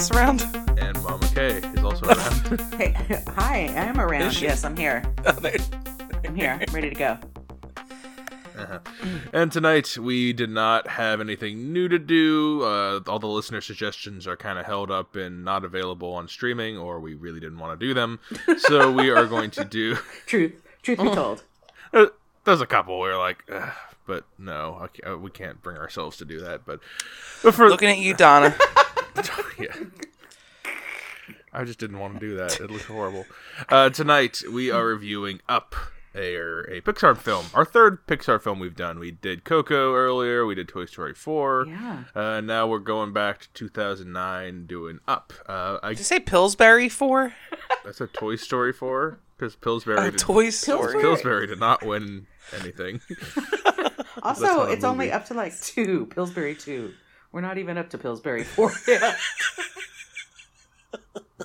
[0.00, 0.78] anybody else around?
[0.78, 1.46] And Mama K
[1.76, 2.60] is also around.
[2.80, 2.94] Hey,
[3.28, 4.22] hi, I am around.
[4.22, 4.44] Is she?
[4.46, 5.02] Yes, I'm here.
[5.26, 5.56] Oh, there-
[6.24, 6.58] I'm here.
[6.66, 7.18] I'm ready to go.
[8.56, 8.78] Uh-huh.
[9.32, 12.62] And tonight we did not have anything new to do.
[12.62, 16.76] Uh, all the listener suggestions are kind of held up and not available on streaming,
[16.76, 18.18] or we really didn't want to do them.
[18.58, 19.96] So we are going to do.
[20.26, 21.42] Truth, truth be told.
[21.92, 22.06] Uh,
[22.44, 23.72] There's a couple where like, Ugh,
[24.06, 26.66] but no, I uh, we can't bring ourselves to do that.
[26.66, 26.80] But,
[27.42, 28.54] but for Looking at you, Donna.
[29.58, 29.74] Yeah.
[31.52, 32.60] I just didn't want to do that.
[32.60, 33.24] It looks horrible.
[33.68, 35.74] Uh, tonight we are reviewing Up,
[36.14, 37.46] a, a Pixar film.
[37.54, 39.00] Our third Pixar film we've done.
[39.00, 40.46] We did Coco earlier.
[40.46, 41.66] We did Toy Story 4.
[41.66, 42.04] Yeah.
[42.14, 45.32] Uh, now we're going back to 2009 doing Up.
[45.46, 47.34] Uh, I Did you say Pillsbury four?
[47.84, 50.78] that's a Toy Story 4 because Pillsbury, Oh, did, Toy Story.
[50.80, 51.02] Pillsbury?
[51.02, 52.26] Pillsbury did not win
[52.60, 53.00] anything.
[54.22, 56.04] Also, not a it's only up to like two.
[56.06, 56.92] Pillsbury two.
[57.32, 59.16] We're not even up to Pillsbury four yet.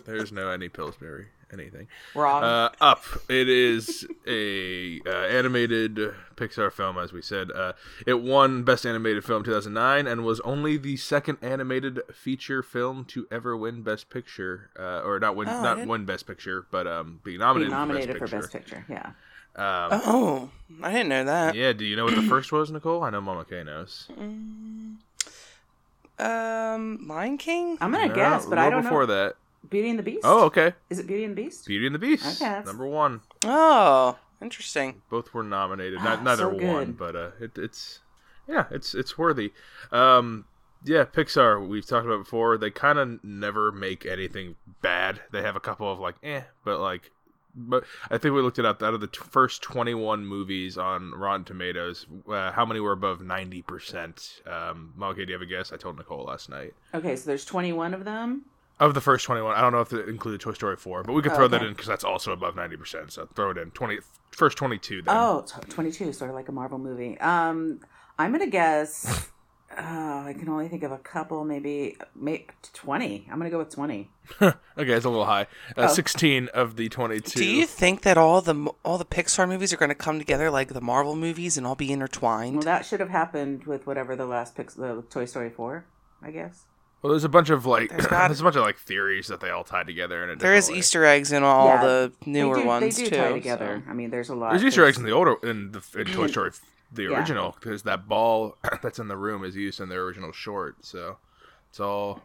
[0.05, 1.88] There's no any Pillsbury anything.
[2.16, 2.44] Wrong.
[2.44, 3.03] Uh, Up.
[3.30, 5.97] It is a uh, animated
[6.36, 7.50] Pixar film, as we said.
[7.52, 7.73] Uh,
[8.05, 13.25] it won Best Animated Film 2009 and was only the second animated feature film to
[13.31, 17.20] ever win Best Picture, uh, or not win, Oh, not win Best Picture, but um,
[17.23, 18.86] be Be nominated, nominated for for Best Best Picture.
[18.88, 18.94] Picture.
[18.94, 19.05] Yeah.
[19.55, 20.49] Um, Oh,
[20.83, 21.55] I didn't know that.
[21.55, 21.72] yeah.
[21.73, 23.02] Do you know what the first was, Nicole?
[23.03, 24.08] I know Mama K knows.
[26.19, 27.77] Um, Lion King.
[27.81, 29.13] I'm gonna No, guess, but I don't know before know.
[29.27, 29.35] that.
[29.69, 30.21] Beauty and the Beast.
[30.23, 30.73] Oh, okay.
[30.89, 31.66] Is it Beauty and the Beast?
[31.66, 33.21] Beauty and the Beast, Okay, that's- number one.
[33.44, 35.02] Oh, interesting.
[35.09, 35.99] both were nominated.
[36.02, 37.99] Ah, Not neither so won, but uh, it, it's
[38.47, 39.53] yeah, it's it's worthy.
[39.91, 40.45] Um,
[40.83, 42.58] yeah, Pixar we've talked about before.
[42.59, 45.21] They kind of never make anything bad.
[45.31, 47.11] They have a couple of like eh, but like.
[47.55, 48.83] But I think we looked it up.
[48.83, 53.20] Out of the t- first 21 movies on Rotten Tomatoes, uh, how many were above
[53.20, 54.48] 90%?
[54.48, 55.71] Um, okay, do you have a guess?
[55.71, 56.73] I told Nicole last night.
[56.93, 58.45] Okay, so there's 21 of them.
[58.77, 61.21] Of the first 21, I don't know if it included Toy Story 4, but we
[61.21, 63.10] could Oh, throw that in because that's also above 90%.
[63.10, 63.72] So throw it in.
[63.72, 63.99] 20,
[64.32, 65.16] first 22 then.
[65.16, 67.17] Oh, t- 22, sort of like a Marvel movie.
[67.20, 67.80] Um,
[68.20, 69.30] I'm gonna guess.
[69.77, 73.27] Oh, I can only think of a couple, maybe, maybe 20.
[73.31, 74.09] I'm gonna go with 20.
[74.42, 75.43] Okay, it's a little high.
[75.77, 75.87] Uh, Oh.
[75.87, 77.39] 16 of the 22.
[77.39, 80.49] Do you think that all the all the Pixar movies are going to come together
[80.52, 82.55] like the Marvel movies and all be intertwined?
[82.58, 85.86] Well, that should have happened with whatever the last Pix- the Toy Story 4,
[86.21, 86.65] I guess.
[87.02, 89.49] Well, there's a bunch of like There's there's, a bunch of like theories that they
[89.49, 90.77] all tie together in a there is way.
[90.77, 93.15] Easter eggs in all Yeah, the newer they do, ones they do too.
[93.15, 93.83] tie together.
[93.86, 94.52] so- I mean, there's a lot.
[94.52, 96.27] There's Easter There's- eggs in the older in the in Toy Yeah.
[96.31, 96.52] Story
[96.92, 97.18] the Yeah.
[97.18, 100.86] original because that ball that's in the room is used in the original short.
[100.86, 101.18] So
[101.70, 102.22] it's all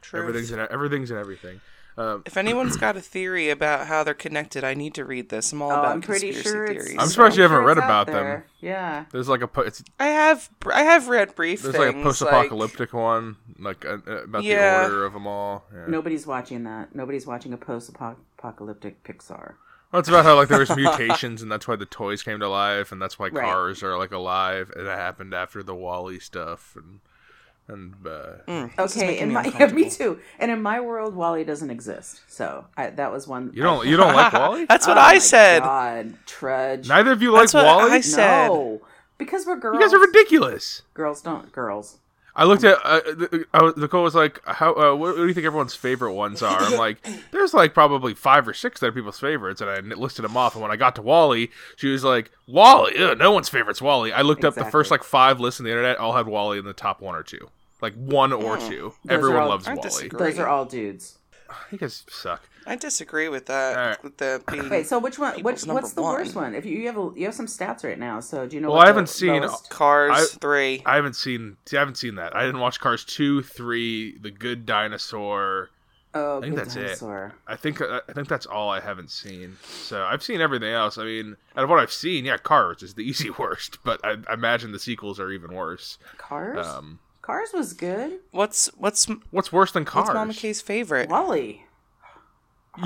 [0.00, 0.20] Truth.
[0.22, 1.60] everything's in everything's in everything.
[1.98, 5.52] Um, If anyone's got a theory about how they're connected, I need to read this.
[5.52, 6.96] I'm all Oh, about I'm pretty conspiracy sure theories.
[6.98, 8.42] I'm surprised you haven't sure read it's out about them.
[8.60, 9.04] Yeah.
[9.12, 11.86] there's like a po- it's I have I have read brief there's things.
[11.86, 14.78] like a post-apocalyptic one like uh, uh, about Yeah.
[14.78, 15.64] the order of them all.
[15.70, 15.84] Yeah.
[15.86, 16.94] Nobody's watching that.
[16.94, 19.54] Nobody's watching a post-apocalyptic Pixar.
[19.92, 22.48] Well, it's about how like there was mutations, and that's why the toys came to
[22.48, 23.44] life, and that's why Right.
[23.44, 27.00] cars are like alive, and that happened after the WALL-E stuff, and
[27.68, 30.18] and uh, Mm, Okay, in me my yeah, me too.
[30.38, 32.20] And in my world, WALL-E doesn't exist.
[32.26, 33.52] So I, that was one.
[33.54, 34.64] you don't you don't like WALL-E?
[34.64, 35.62] That's what Oh I my said.
[35.62, 36.88] God, trudge.
[36.88, 37.92] Neither of you like That's what WALL-E.
[37.92, 38.48] I said.
[38.48, 38.80] No,
[39.18, 39.74] because we're girls.
[39.74, 40.82] you guys are ridiculous.
[40.94, 41.52] Girls don't.
[41.52, 41.98] Girls.
[42.34, 44.70] I looked at uh, the- I Nicole was like, "How?
[44.72, 48.14] Uh, what, what do you think everyone's favorite ones are?" I'm like, "There's like probably
[48.14, 50.54] five or six that are people's favorites," and I listed them off.
[50.54, 54.22] And when I got to WALL-E, she was like, "WALL-E, no one's favorite's WALL-E." I
[54.22, 56.72] looked up the first like five lists on the internet, all had WALL-E in the
[56.72, 57.50] top one or two,
[57.82, 58.94] like one or two.
[59.04, 60.08] Those Everyone all- loves WALL-E.
[60.08, 61.18] Those are all dudes.
[61.70, 62.48] You guys suck.
[62.66, 63.76] I disagree with that.
[63.76, 64.04] Alright.
[64.04, 65.34] With the being Wait, so which one?
[65.34, 66.14] People's Which number what's the one.
[66.14, 66.54] worst one?
[66.54, 68.68] If you, you have a, you have some stats right now, so do you know?
[68.68, 70.82] Well, what I haven't seen- lowest- Cars I- three.
[70.86, 71.56] I haven't seen.
[71.66, 72.34] See, I haven't seen that.
[72.36, 75.70] I didn't watch Cars two, three, The Good Dinosaur.
[76.14, 76.82] Oh, think good that's it.
[76.82, 77.32] dinosaur.
[77.46, 79.56] I think I think that's all I haven't seen.
[79.62, 80.98] So I've seen everything else.
[80.98, 84.16] I mean, out of what I've seen, yeah, Cars is the easy worst, but I,
[84.28, 85.96] I imagine the sequels are even worse.
[86.18, 86.66] Cars.
[86.66, 88.18] Um, Cars was good.
[88.30, 90.08] What's what's what's worse than Cars?
[90.08, 91.08] what's Mama K's favorite?
[91.08, 91.64] WALL-E.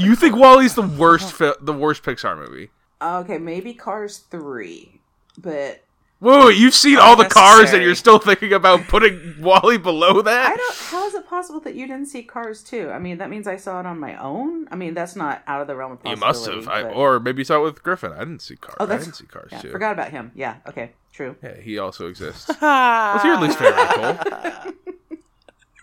[0.00, 2.70] You think WALL-E's the worst fi- the worst Pixar movie?
[3.00, 5.00] Okay, maybe Cars three,
[5.38, 5.82] but
[6.18, 10.52] Whoa, you've seen all the Cars and you're still thinking about putting WALL-E below that?
[10.52, 10.74] I don't.
[10.76, 12.90] How is it possible that you didn't see Cars two?
[12.90, 14.66] I mean, that means I saw it on my own.
[14.70, 16.20] I mean, that's not out of the realm of possibility.
[16.20, 16.66] you possibility.
[16.66, 18.12] must have, I, but- or maybe you saw it with Griffin.
[18.12, 18.76] I didn't see Cars.
[18.80, 19.70] Oh, I that's- didn't see Cars yeah, too.
[19.70, 20.32] forgot about him.
[20.34, 20.56] Yeah.
[20.66, 20.92] Okay.
[21.12, 21.36] True.
[21.42, 22.48] Yeah, he also exists.
[22.58, 24.74] What's your least favorite?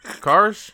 [0.21, 0.71] Cars?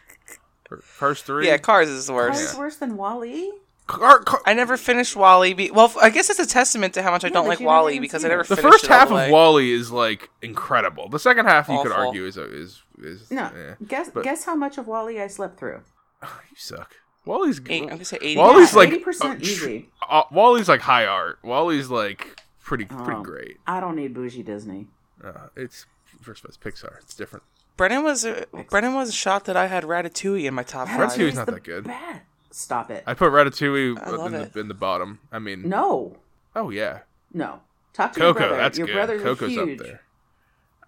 [0.71, 1.47] Or Cars three?
[1.47, 2.45] Yeah, Cars is the worst.
[2.45, 3.51] Cars worse than WALL-E.
[3.87, 5.53] Car, car, I never finished WALL-E.
[5.55, 7.97] Be- well, I guess it's a testament to how much I Yeah, don't like WALL-E
[7.99, 8.47] because seen I never it.
[8.49, 9.31] the finished first it half of.
[9.31, 11.09] WALL-E is like incredible.
[11.09, 13.45] The second half you could argue is is is No.
[13.45, 13.75] eh.
[13.87, 15.81] Guess But- guess how much of WALL-E I slept through.
[16.21, 16.95] you suck.
[17.25, 18.37] WALL-E's Eight, I'm gonna say eighty.
[18.37, 19.89] WALL-E's like eighty percent uh, easy.
[20.07, 21.39] uh, WALL-E's like high art.
[21.43, 23.23] WALL-E's like pretty pretty Oh.
[23.23, 23.57] great.
[23.67, 24.87] I don't need bougie Disney.
[25.23, 25.85] Uh, it's
[26.21, 26.99] first of all, it's Pixar.
[27.01, 27.43] It's different.
[27.79, 30.99] Brennan was uh, Brennan was shocked that I had Ratatouille in my top five.
[31.11, 31.85] Ratatouille's not that good.
[31.85, 32.21] best.
[32.51, 33.05] Stop it.
[33.07, 34.51] I put Ratatouille I love in it.
[34.51, 35.19] the, in the bottom.
[35.31, 36.17] I mean, no,
[36.57, 36.99] oh yeah,
[37.33, 37.61] no.
[37.93, 38.57] Talk to your brother.
[38.57, 38.93] That's your good.
[38.93, 39.79] brother's Coco's huge.
[39.79, 40.01] up there.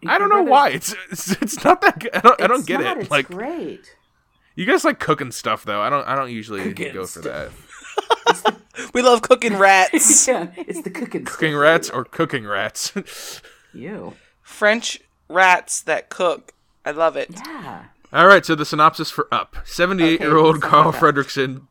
[0.01, 0.71] Your I don't know why.
[0.71, 2.13] It's, it's it's not that good.
[2.13, 3.03] I don't I don't get not, it.
[3.03, 3.95] It's like great.
[4.55, 5.79] you guys like cooking stuff though.
[5.79, 7.23] I don't I don't usually Cooking go for stuff.
[8.35, 8.57] that.
[8.93, 10.27] We love cooking rats.
[10.27, 11.23] yeah, it's the cooking.
[11.25, 11.61] Cooking stuff.
[11.61, 12.93] rats or cooking rats.
[13.73, 14.15] You.
[14.41, 14.99] French
[15.29, 16.53] rats that cook.
[16.85, 17.29] I love it.
[17.33, 17.85] Yeah.
[18.13, 19.55] All right, so the synopsis for Up.
[19.65, 21.61] 78-year-old Okay, Carl something Fredricksen.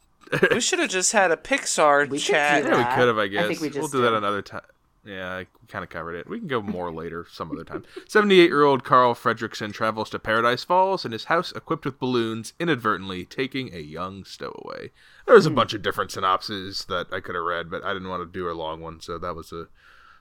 [0.50, 2.64] We should have just had a Pixar We chat.
[2.64, 3.48] Yeah, we could have, I I guess.
[3.48, 4.62] think we we'll just do that another time.
[5.04, 6.28] Yeah, I kind of covered it.
[6.28, 7.84] We can go more later, some other time.
[8.06, 13.74] 78-year-old Carl Fredricksen travels to Paradise Falls in his house equipped with balloons, inadvertently taking
[13.74, 14.90] a young stowaway.
[15.26, 15.56] There was a hmm.
[15.56, 18.50] bunch of different synopses that I could have read, but I didn't want to do
[18.50, 19.68] a long one, so that was a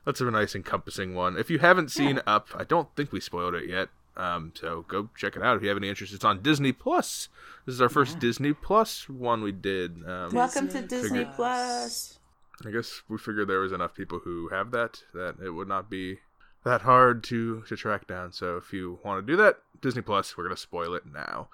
[0.05, 1.37] that's a nice encompassing one.
[1.37, 3.89] If you haven't seen Up, I don't think we spoiled it yet.
[4.19, 6.13] Um, so go check it out if you have any interest.
[6.13, 7.29] It's on Disney Plus.
[7.65, 10.03] This is our first Disney Plus one we did.
[10.05, 11.35] Um, Welcome to Disney Disney Plus.
[11.35, 12.19] Plus.
[12.65, 15.89] I guess we figured there was enough people who have that that it would not
[15.89, 16.19] be
[16.65, 18.33] that hard to to track down.
[18.33, 21.47] So if you want to do that, Disney Plus, we're gonna spoil it now.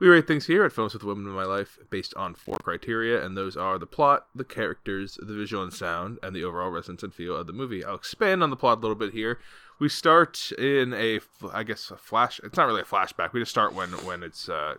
[0.00, 3.24] We rate things here at Films with Women in My Life based on four criteria,
[3.24, 7.02] and those are the plot, the characters, the visual and sound, and the overall resonance
[7.02, 7.84] and feel of the movie.
[7.84, 9.40] I'll expand on the plot a little bit here.
[9.80, 11.18] We start in a,
[11.52, 12.40] I guess, a flash.
[12.44, 13.32] It's not really a flashback.
[13.32, 14.76] We just start when when it's uh,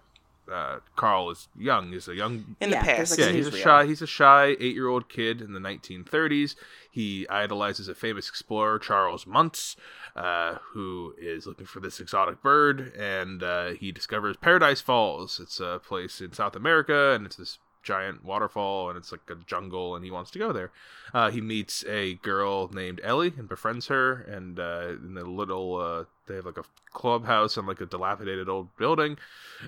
[0.52, 1.92] uh, Carl is young.
[1.92, 3.12] He's a young In Yeah, the there's past.
[3.12, 6.56] like yeah, he's a shy he's a shy eight year old kid in the 1930s.
[6.92, 9.76] He idolizes a famous explorer, Charles Muntz,
[10.16, 15.40] uh, who is looking for this exotic bird, and uh, he discovers Paradise Falls.
[15.40, 19.36] It's a place in South America, and it's this giant waterfall, and it's like a
[19.46, 20.72] jungle, and he wants to go there.
[21.14, 25.78] Uh, he meets a girl named Ellie and befriends her, and uh, in the little
[25.78, 29.18] uh, they have like a clubhouse and like a dilapidated old building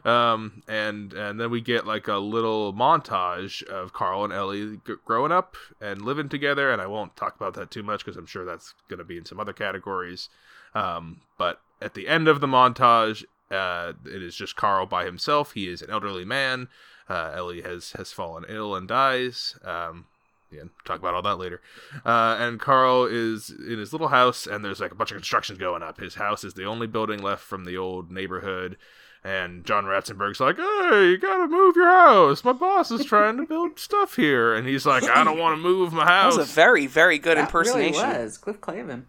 [0.05, 4.93] um, and and then we get like a little montage of Carl and Ellie g-
[5.05, 6.71] growing up and living together.
[6.71, 9.17] And I won't talk about that too much because I'm sure that's going to be
[9.17, 10.29] in some other categories.
[10.73, 15.53] Um, but at the end of the montage, uh, it is just Carl by himself.
[15.53, 16.69] He is an elderly man.
[17.11, 19.55] Uh, Ellie has has fallen ill and dies.
[19.65, 20.05] Um,
[20.51, 21.61] yeah, talk about all that later.
[22.05, 25.57] Uh, and Carl is in his little house, and there's like a bunch of constructions
[25.59, 25.99] going up.
[25.99, 28.77] His house is the only building left from the old neighborhood.
[29.23, 32.43] And John Ratzenberger's like, "Hey, you gotta move your house.
[32.43, 35.61] My boss is trying to build stuff here." And he's like, "I don't want to
[35.61, 38.01] move my That house." was a very, very good That impersonation.
[38.01, 39.03] really was Cliff Clavin.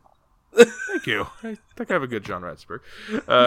[0.54, 1.26] Thank you.
[1.43, 2.81] I think I have a good John Ratzenberger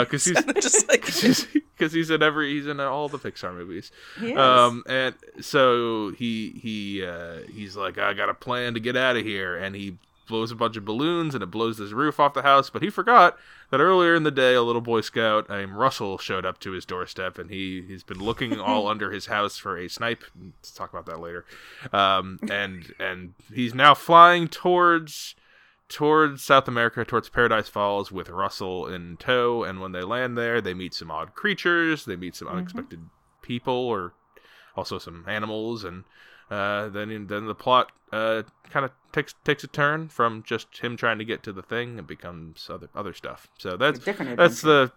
[0.03, 1.01] because he's Just like
[1.77, 3.91] because he's in every he's in all the Pixar movies.
[4.35, 9.17] Um, and so he he uh, he's like, I got a plan to get out
[9.17, 9.97] of here, and he
[10.27, 12.69] blows a bunch of balloons, and it blows this roof off the house.
[12.69, 13.37] But he forgot
[13.69, 16.85] that earlier in the day, a little Boy Scout named Russell showed up to his
[16.85, 20.23] doorstep, and he he's been looking all under his house for a snipe.
[20.41, 21.45] Let's talk about that later.
[21.93, 25.35] Um, and and he's now flying towards
[25.89, 29.63] towards South America, towards Paradise Falls, with Russell in tow.
[29.63, 32.05] And when they land there, they meet some odd creatures.
[32.05, 33.01] They meet some unexpected
[33.41, 34.13] people, or
[34.75, 36.03] also some animals, and
[36.49, 40.97] uh, then then the plot uh, kind of takes takes a turn from just him
[40.97, 43.47] trying to get to the thing and becomes other other stuff.
[43.57, 44.91] So that's different that's the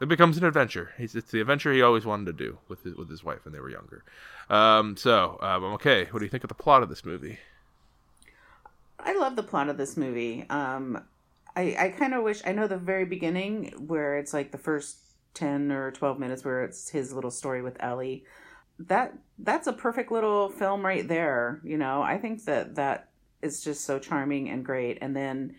[0.00, 0.92] it becomes an adventure.
[0.98, 3.54] It's, it's the adventure he always wanted to do with his, with his wife when
[3.54, 4.04] they were younger.
[4.50, 7.38] Um, so um, okay, what do you think of the plot of this movie?
[9.06, 10.44] I love the plot of this movie.
[10.50, 11.02] Um,
[11.54, 14.98] I I kind of wish I know the very beginning where it's like the first
[15.32, 18.24] ten or twelve minutes where it's his little story with Ellie.
[18.78, 21.60] That that's a perfect little film right there.
[21.64, 23.08] You know, I think that that
[23.42, 24.98] is just so charming and great.
[25.00, 25.54] And then,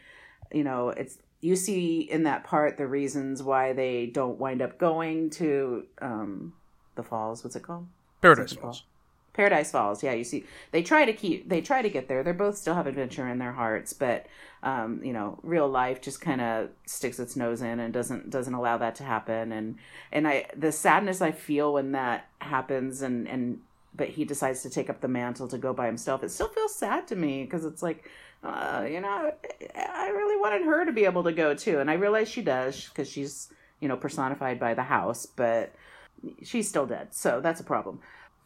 [0.52, 4.78] you know, it's you see in that part the reasons why they don't wind up
[4.78, 6.54] going to um,
[6.96, 7.44] the falls.
[7.44, 7.88] What's it called?
[8.22, 8.84] Paradise Falls.
[9.38, 10.02] Paradise Falls.
[10.02, 12.24] Yeah, you see, they try to keep, they try to get there.
[12.24, 14.26] They both still have adventure in their hearts, but
[14.64, 18.56] um, you know, real life just kind of sticks its nose in and doesn't doesn't
[18.56, 19.52] allow that to happen.
[19.52, 19.76] And
[20.12, 23.62] and I, the sadness I feel when that happens, and and
[23.96, 26.24] but he decides to take up the mantle to go by himself.
[26.24, 28.10] It still feels sad to me because it's like,
[28.44, 29.32] uh, you know,
[29.76, 32.90] I really wanted her to be able to go too, and I realize she does
[32.90, 35.76] because she's you know personified by the house, but
[36.42, 38.00] she's still dead, so that's a problem.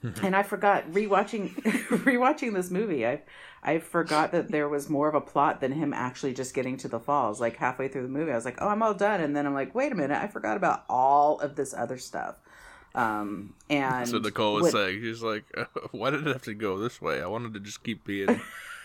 [0.24, 1.53] and I forgot rewatching
[1.89, 3.05] rewatching this movie.
[3.05, 3.22] I
[3.63, 6.88] I forgot that there was more of a plot than him actually just getting to
[6.88, 7.39] the falls.
[7.39, 9.53] Like halfway through the movie, I was like, "Oh, I'm all done," and then I'm
[9.53, 12.36] like, "Wait a minute, I forgot about all of this other stuff."
[12.96, 15.01] Um, and so Nicole was what- saying.
[15.01, 15.43] She's like,
[15.91, 17.22] "Why did it have to go this way?
[17.22, 18.41] I wanted to just keep being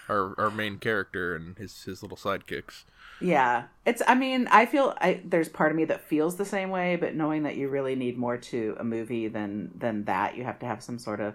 [0.09, 2.85] our our main character and his his little sidekicks."
[3.21, 4.03] Yeah, it's.
[4.07, 7.15] I mean, I feel I there's part of me that feels the same way, but
[7.15, 10.67] knowing that you really need more to a movie than than that, you have to
[10.67, 11.35] have some sort of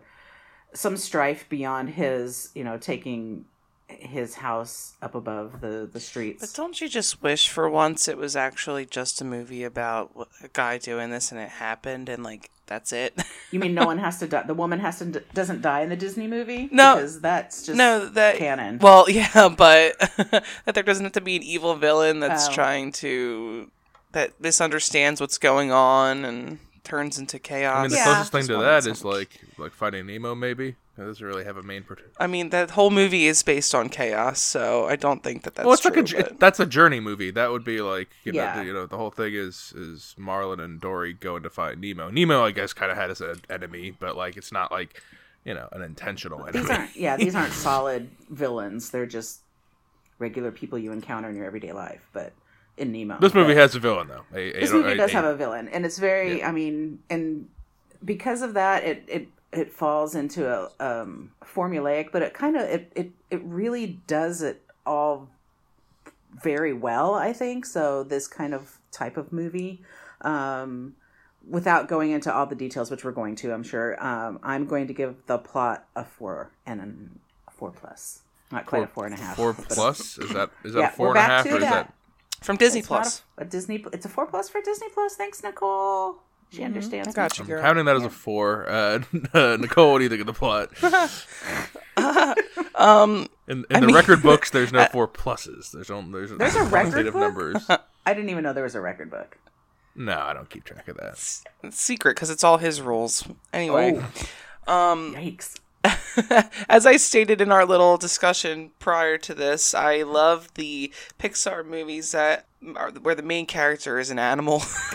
[0.74, 3.46] some strife beyond his, you know, taking
[3.88, 6.42] his house up above the the streets.
[6.42, 10.12] But don't you just wish for once it was actually just a movie about
[10.44, 13.13] a guy doing this and it happened and like that's it?
[13.51, 14.44] You mean no one has to die?
[14.44, 16.70] The woman has to doesn't die in the Disney movie?
[16.72, 16.96] No.
[16.96, 18.80] because that's just no, that canon.
[18.80, 22.51] Well, yeah, but that there doesn't have to be an evil villain that's Oh.
[22.54, 23.70] trying to
[24.13, 27.78] that misunderstands what's going on and turns into chaos.
[27.78, 30.34] I mean, the Yeah, closest thing to wanted that some- is like like Finding Nemo.
[30.34, 31.83] Maybe that doesn't really have a main.
[31.83, 35.55] Pro- I mean, that whole movie is based on chaos, so I don't think that
[35.55, 35.91] that's well, it's true.
[35.91, 37.31] like a j- but- that's a journey movie.
[37.31, 40.60] That would be like you know the, you know the whole thing is is Marlin
[40.60, 42.10] and Dory going to find Nemo.
[42.10, 45.01] Nemo, I guess, kind of had as an enemy, but like it's not like
[45.45, 46.60] you know an intentional enemy.
[46.60, 46.95] these aren't.
[46.95, 48.89] Yeah, these aren't solid villains.
[48.89, 49.39] They're just
[50.19, 52.01] regular people you encounter in your everyday life.
[52.13, 52.33] But
[52.77, 54.24] in Nemo, This movie But- has a villain though.
[54.38, 57.00] A, this a- movie a- does a- have a villain and it's very i mean
[57.10, 57.48] and
[58.03, 62.62] because of that it it it falls into a um formulaic but it kind of
[62.63, 65.29] it, it it really does it all
[66.43, 67.65] very well i think.
[67.65, 69.81] So this kind of type of movie
[70.22, 70.96] um
[71.50, 74.86] without going into all the details which we're going to i'm sure um i'm going
[74.88, 76.79] to give the plot a four and
[77.48, 78.22] a four plus.
[78.51, 80.17] Not quite a four and a half Four but a- plus?
[80.17, 81.70] Is that is that Yeah, a four we're and a back half or is that.
[81.88, 81.93] that
[82.46, 83.22] from Disney it's Plus.
[83.38, 85.15] a, a disney it's a four plus for disney plus.
[85.15, 86.17] Thanks nicole
[86.51, 87.43] she understands I got me.
[87.46, 87.62] you, girl.
[87.62, 88.67] counting that as a four?
[88.70, 89.00] Uh,
[89.58, 90.70] Nicole, what do you think of the plot?
[92.75, 95.72] Um, In, in the mean- record books, there's no four pluses.
[95.72, 96.72] There's only there's, There's a record
[97.05, 97.22] quantitative book?
[97.22, 97.67] numbers.
[98.05, 99.38] I didn't even know there was a record book.
[99.96, 101.12] No, I don't keep track of that.
[101.63, 103.27] it's secret because it's all his rules.
[103.53, 104.01] Anyway,
[104.67, 105.60] Oh, um, yikes.
[106.70, 112.13] as I stated in our little discussion prior to this, I love the Pixar movies
[112.13, 112.46] that are
[113.01, 114.60] where the main character is an animal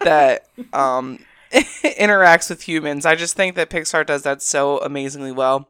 [0.00, 1.18] that um,
[1.52, 3.04] interacts with humans.
[3.04, 5.68] I just think that Pixar does that so amazingly well.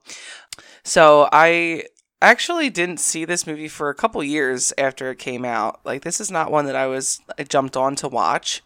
[0.84, 1.84] So I
[2.20, 5.80] actually didn't see this movie for a couple years after it came out.
[5.84, 8.62] Like this is not one that I was I jumped on to watch.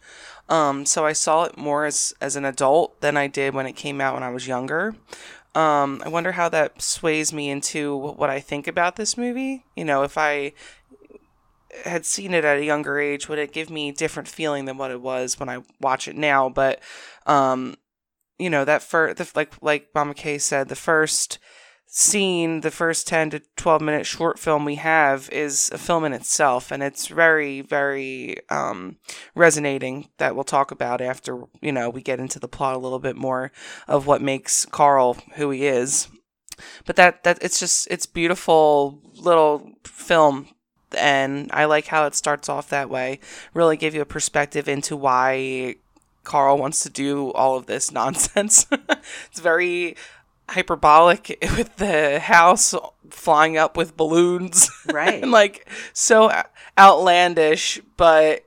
[0.49, 3.73] Um, so I saw it more as as an adult than I did when it
[3.73, 4.95] came out when I was younger.
[5.54, 9.64] Um, I wonder how that sways me into what I think about this movie.
[9.75, 10.52] You know, if I
[11.85, 14.90] had seen it at a younger age, would it give me different feeling than what
[14.90, 16.49] it was when I watch it now?
[16.49, 16.80] But,
[17.26, 17.76] um,
[18.38, 21.38] you know, that first, like like Mama Kay said, the first
[21.87, 26.12] scene, the first ten to twelve minute short film we have is a film in
[26.12, 28.99] itself, and it's very very um,
[29.35, 30.09] resonating.
[30.18, 33.16] That we'll talk about after you know we get into the plot a little bit
[33.16, 33.52] more
[33.88, 36.09] of what makes Carl who he is.
[36.85, 40.49] But that that it's just it's beautiful little film
[40.97, 43.21] and I like how it starts off that way.
[43.55, 45.76] Really give you a perspective into why
[46.25, 48.67] Carl wants to do all of this nonsense.
[49.31, 49.97] it's very
[50.50, 52.75] hyperbolic with the house
[53.11, 55.23] flying up with balloons Right.
[55.23, 56.31] and like so
[56.79, 58.45] outlandish, but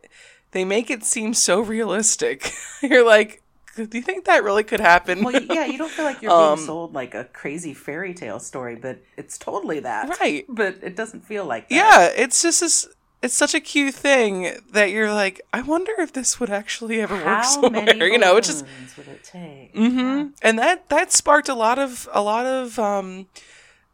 [0.51, 2.51] they make it seem so realistic.
[2.81, 3.38] You're like,
[3.85, 5.23] do you think that really could happen?
[5.23, 8.39] well, yeah, you don't feel like you're Um, being sold like a crazy fairy tale
[8.39, 10.19] story, but it's totally that.
[10.19, 10.45] Right.
[10.49, 11.75] But it doesn't feel like that.
[11.75, 12.87] Yeah, it's just this.
[13.21, 17.15] It's such a cute thing that you're like, I wonder if this would actually ever
[17.17, 18.07] work somewhere.
[18.13, 18.65] You know, it's just
[18.97, 19.75] would it take?
[19.75, 20.27] Mm-hmm.
[20.41, 23.27] and that that sparked a lot of a lot of um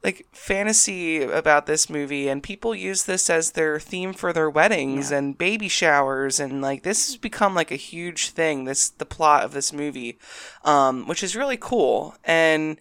[0.06, 5.10] like fantasy about this movie and people use this as their theme for their weddings
[5.10, 5.18] Yeah.
[5.18, 9.44] and baby showers and like this has become like a huge thing this the plot
[9.44, 10.20] of this movie
[10.64, 12.80] um which is really cool and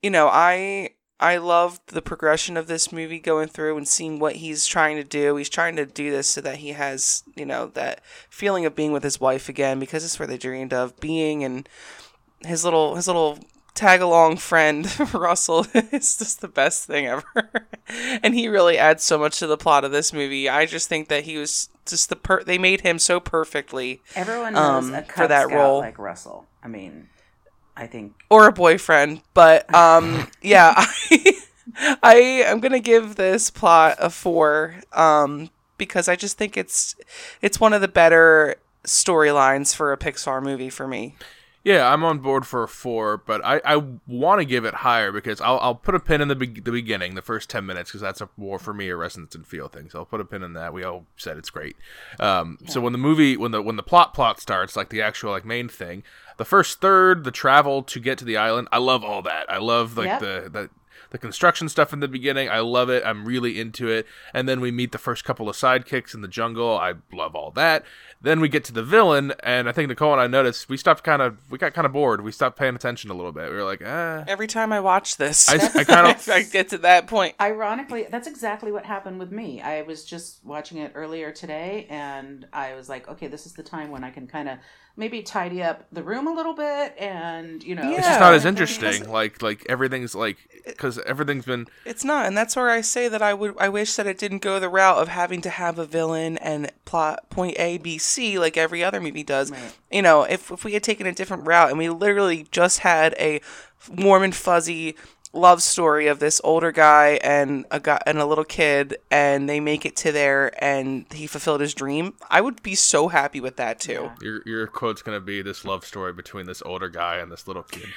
[0.00, 4.36] you know i i loved the progression of this movie going through and seeing what
[4.36, 7.66] he's trying to do he's trying to do this so that he has you know
[7.66, 8.00] that
[8.30, 11.68] feeling of being with his wife again because it's where they dreamed of being and
[12.46, 13.38] his little his little
[13.74, 17.50] tag along friend Russell is just the best thing ever.
[18.22, 20.48] and he really adds so much to the plot of this movie.
[20.48, 24.52] I just think that he was just the per they made him so perfectly Everyone
[24.54, 25.78] knows Um, a for that Scout role.
[25.78, 26.46] like Russell.
[26.62, 27.08] I mean,
[27.76, 31.32] I think or a boyfriend, but um yeah, I
[32.02, 36.94] I am going to give this plot a 4 um because I just think it's
[37.40, 41.14] it's one of the better storylines for a Pixar movie for me.
[41.62, 43.76] Yeah, I'm on board for a four, but I, I
[44.06, 46.72] want to give it higher because I'll, I'll put a pin in the, be- the
[46.72, 49.68] beginning, the first 10 minutes, because that's a more for me a resonance and feel
[49.68, 49.90] thing.
[49.90, 50.72] So I'll put a pin in that.
[50.72, 51.76] We all said it's great.
[52.18, 55.32] Um, So when the movie, when the when the plot plot starts, like the actual
[55.32, 56.02] like main thing,
[56.38, 59.44] the first third, the travel to get to the island, I love all that.
[59.52, 60.20] I love like Yep.
[60.20, 60.70] the, the
[61.10, 62.48] the construction stuff in the beginning.
[62.48, 63.02] I love it.
[63.04, 64.06] I'm really into it.
[64.32, 66.78] And then we meet the first couple of sidekicks in the jungle.
[66.78, 67.84] I love all that.
[68.22, 71.02] Then we get to the villain, and I think Nicole and I noticed we stopped
[71.02, 72.20] kind of we got kind of bored.
[72.20, 73.50] We stopped paying attention a little bit.
[73.50, 74.24] We were like, ah.
[74.28, 77.34] Every time I watch this, I, I kind of I get to that point.
[77.40, 79.62] Ironically, that's exactly what happened with me.
[79.62, 83.62] I was just watching it earlier today, and I was like, okay, this is the
[83.62, 84.58] time when I can kind of
[85.00, 87.96] maybe tidy up the room a little bit, and you know, Yeah.
[87.98, 88.50] it's just not as Yeah.
[88.50, 89.10] interesting.
[89.10, 93.22] Like like everything's like because everything's been It's not, and that's where I say that
[93.22, 93.54] I would.
[93.58, 96.70] I wish that it didn't go the route of having to have a villain and
[96.84, 99.50] plot point A, B, C like every other movie does.
[99.50, 99.72] Right.
[99.90, 103.14] You know, if if we had taken a different route and we literally just had
[103.18, 103.40] a
[103.96, 104.94] warm and fuzzy
[105.32, 109.60] love story of this older guy and a guy and a little kid, and they
[109.60, 113.56] make it to there, and he fulfilled his dream, I would be so happy with
[113.56, 114.10] that too.
[114.20, 117.62] your your quote's gonna be this love story between this older guy and this little
[117.62, 117.88] kid.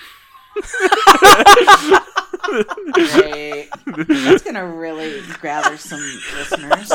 [2.93, 3.69] Great.
[4.07, 5.99] That's gonna really gather some
[6.35, 6.91] listeners.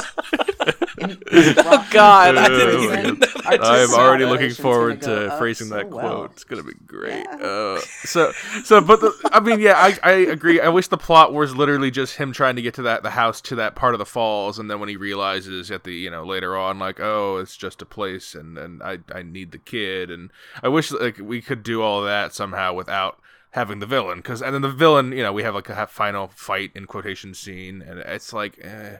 [0.99, 1.19] In-
[1.59, 3.23] Oh God, I didn't Reason, even.
[3.47, 6.01] our I am already population's looking forward gonna go to phrasing so that well.
[6.17, 6.33] quote.
[6.33, 7.25] It's gonna be great.
[7.25, 7.37] Yeah.
[7.47, 8.33] Uh, so,
[8.65, 10.61] so, but the, I mean, yeah, I, I agree.
[10.61, 13.41] I wish the plot was literally just him trying to get to that the house
[13.43, 16.25] to that part of the falls, and then when he realizes at the you know
[16.25, 20.11] later on, like, oh, it's just a place, and and I I need the kid,
[20.11, 20.31] and
[20.63, 23.21] I wish like we could do all that somehow without
[23.53, 26.29] having the villain, because and then the villain, you know, we have like a final
[26.29, 28.59] fight in quotation scene, and it's like.
[28.63, 28.97] Eh,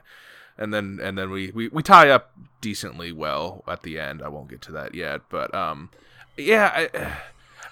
[0.59, 4.21] and then and then we, we we tie up decently well at the end.
[4.21, 5.89] I won't get to that yet, but um,
[6.37, 6.87] yeah,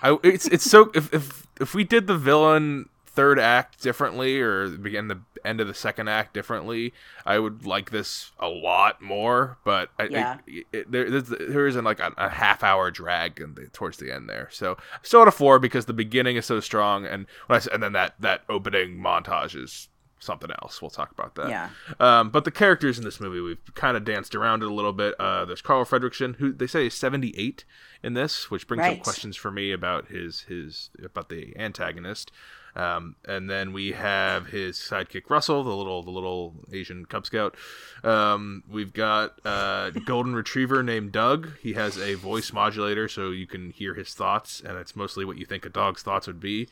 [0.01, 4.39] I, I it's it's so if if if we did the villain third act differently
[4.39, 6.93] or begin the end of the second act differently,
[7.25, 9.57] I would like this a lot more.
[9.63, 10.37] But I, Yeah.
[10.45, 14.13] it, it, there there isn't like a, a half hour drag in the, towards the
[14.13, 14.49] end there.
[14.51, 17.81] So still at a four because the beginning is so strong, and when I and
[17.81, 19.87] then that that opening montage is
[20.19, 20.81] something else.
[20.81, 21.49] We'll talk about that.
[21.49, 21.69] Yeah.
[21.99, 24.93] Um, but the characters in this movie, we've kind of danced around it a little
[24.93, 25.15] bit.
[25.19, 27.63] Uh, there's Carl Fredricksen, who they say is 78
[28.03, 32.31] in this, which brings up questions for me about his his about the antagonist.
[32.75, 37.55] Um, and then we have his sidekick Russell, the little the little Asian Cub Scout.
[38.03, 41.57] Um, we've got a golden retriever named Doug.
[41.59, 45.37] He has a voice modulator, so you can hear his thoughts, and it's mostly what
[45.37, 46.67] you think a dog's thoughts would be.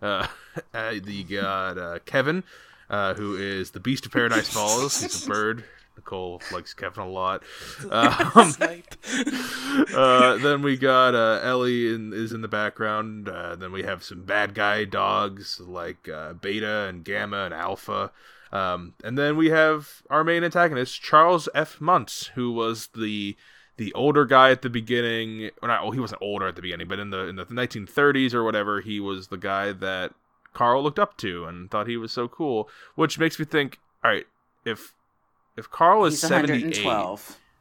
[0.00, 0.28] Uh,
[0.74, 2.44] uh, you got uh, Kevin,
[2.90, 5.00] uh, who is the Beast of Paradise Falls.
[5.00, 5.64] He's a bird.
[5.96, 7.42] Nicole likes Kevin a lot.
[7.90, 8.54] Um,
[9.94, 13.28] uh, then we got uh, Ellie in, is in the background.
[13.28, 18.12] Uh, then we have some bad guy dogs like uh, Beta and Gamma and Alpha.
[18.52, 21.80] Um, and then we have our main antagonist, Charles F.
[21.80, 23.36] Muntz, who was the
[23.76, 25.50] the older guy at the beginning.
[25.62, 28.34] Or not, well, he wasn't older at the beginning, but in the in the 1930s
[28.34, 30.14] or whatever, he was the guy that
[30.58, 32.68] Carl looked up to and thought he was so cool.
[32.96, 34.26] Which makes me think, all right,
[34.64, 34.92] if
[35.56, 36.84] if Carl is He's 78,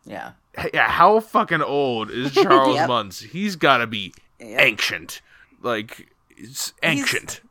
[0.05, 0.31] Yeah.
[0.73, 2.87] Yeah, how fucking old is Charles Yep.
[2.87, 3.19] Muntz?
[3.19, 4.59] He's got to be Yep.
[4.61, 5.21] ancient.
[5.61, 7.41] Like, it's ancient.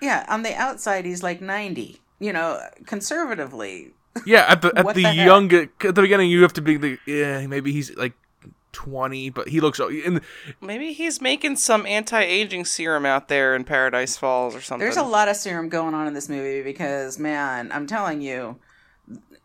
[0.00, 2.00] Yeah, on the outside he's like 90.
[2.18, 3.92] You know, conservatively.
[4.26, 6.98] yeah, at the at the, the young at the beginning, you have to be the
[7.06, 7.46] yeah.
[7.46, 8.14] Maybe he's like
[8.72, 9.78] twenty, but he looks.
[9.80, 10.20] In,
[10.60, 14.84] Maybe he's making some anti-aging serum out there in Paradise Falls or something.
[14.84, 18.58] There's a lot of serum going on in this movie because, man, I'm telling you,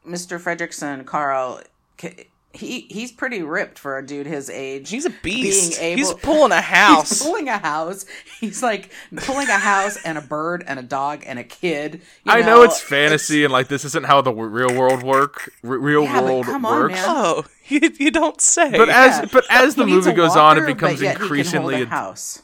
[0.07, 0.39] Mr.
[0.39, 1.61] Fredricksen, Carl,
[1.99, 4.89] c- he he's pretty ripped for a dude his age.
[4.89, 5.79] He's a beast.
[5.79, 7.21] Being He's pulling a He's house.
[7.21, 8.05] pulling a house.
[8.39, 12.01] He's like pulling a house and a bird and a dog and a kid.
[12.23, 15.51] you I know it's fantasy and like this isn't how the w- real world work.
[15.63, 16.93] R- real Yeah, world come on, works.
[16.95, 17.05] man.
[17.07, 18.71] oh, you, you don't say.
[18.71, 21.11] But as but as the He needs movie a goes on, it becomes but yet
[21.11, 22.41] he can hold increasingly a house.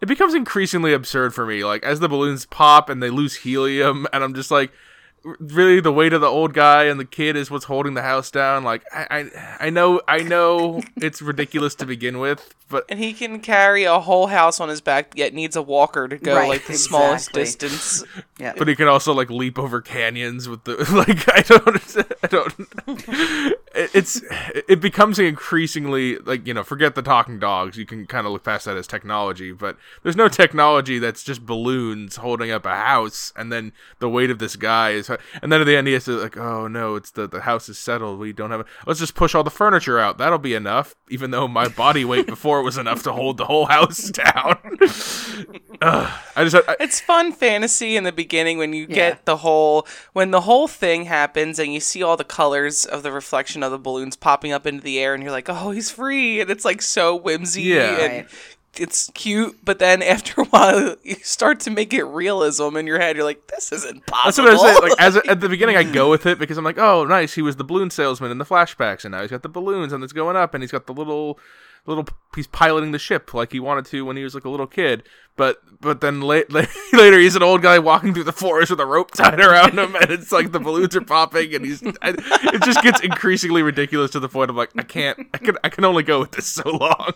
[0.00, 1.64] it becomes increasingly absurd for me.
[1.64, 4.76] Like as the balloons pop and they lose helium, and I'm just like, r-
[5.24, 8.30] really, the weight of the old guy and the kid is what's holding the house
[8.30, 8.64] down.
[8.64, 13.12] Like I, I, I know, I know, it's ridiculous to begin with, but and he
[13.12, 16.48] can carry a whole house on his back, yet needs a walker to go Right,
[16.48, 18.04] like the smallest distance.
[18.38, 18.54] Yeah.
[18.58, 21.28] but he can also like leap over canyons with the like.
[21.32, 23.56] I don't, I don't.
[23.94, 24.20] it's
[24.68, 28.42] it becomes increasingly like you know forget the talking dogs you can kind of look
[28.42, 33.32] past that as technology but there's no technology that's just balloons holding up a house
[33.36, 35.08] and then the weight of this guy is
[35.42, 37.68] and then at the end he has to like oh no it's the the house
[37.68, 40.54] is settled we don't have a, let's just push all the furniture out that'll be
[40.54, 44.58] enough even though my body weight before was enough to hold the whole house down
[45.82, 48.94] Ugh, I just I, it's fun fantasy in the beginning when you Yeah.
[48.94, 53.02] get the whole when the whole thing happens and you see all the colors of
[53.02, 55.90] the reflection of the balloons popping up into the air and you're like oh he's
[55.90, 57.96] free and it's like so whimsy Yeah.
[57.98, 58.28] and Right.
[58.78, 62.98] It's cute but then after a while you start to make it realism in your
[62.98, 64.82] head you're like this isn't That's possible what I said.
[64.82, 67.34] Like as at the beginning, I go with it because I'm like, oh, nice.
[67.34, 70.02] He was the balloon salesman in the flashbacks, and now he's got the balloons, and
[70.02, 71.38] it's going up, and he's got the little,
[71.86, 72.06] little.
[72.34, 75.02] He's piloting the ship like he wanted to when he was like a little kid.
[75.36, 76.52] But but then late,
[76.92, 79.96] later, he's an old guy walking through the forest with a rope tied around him,
[79.96, 81.82] and it's like the balloons are popping, and he's.
[82.02, 82.14] I,
[82.54, 85.26] it just gets increasingly ridiculous to the point of like, I can't.
[85.32, 85.56] I can.
[85.64, 87.12] I can only go with this so long.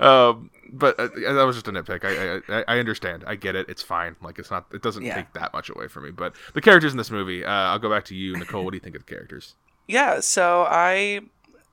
[0.00, 2.04] Um, but uh, that was just a nitpick.
[2.04, 3.24] I, I I understand.
[3.26, 3.68] I get it.
[3.68, 4.16] It's fine.
[4.22, 4.66] Like it's not.
[4.72, 5.14] It doesn't Yeah.
[5.16, 6.10] take that much away from me.
[6.10, 7.44] But the characters in this movie.
[7.44, 8.64] Uh, I'll go back to you, Nicole.
[8.64, 9.54] What do you think of the characters?
[9.90, 11.18] yeah so i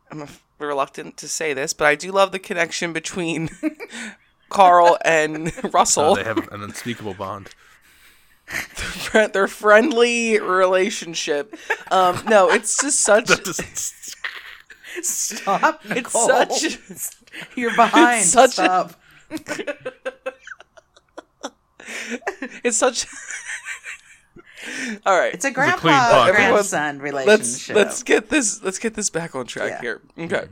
[0.09, 0.25] i'm
[0.57, 3.49] reluctant to say this but i do love the connection between
[4.49, 7.49] carl and russell Oh, they have an unspeakable bond.
[9.33, 11.55] Their friendly relationship.
[11.91, 13.27] Um, no, it's just such.
[15.01, 15.81] Stop.
[15.83, 16.27] It's Nicole.
[16.27, 16.79] such.
[17.55, 18.21] You're behind.
[18.21, 18.93] It's such a- Stop.
[22.63, 23.05] It's such.
[25.05, 26.31] All right, It's a clean grandpa podcast.
[26.31, 29.81] grandson let's let's get this let's get this back on track Yeah.
[29.81, 30.01] here.
[30.19, 30.47] Okay.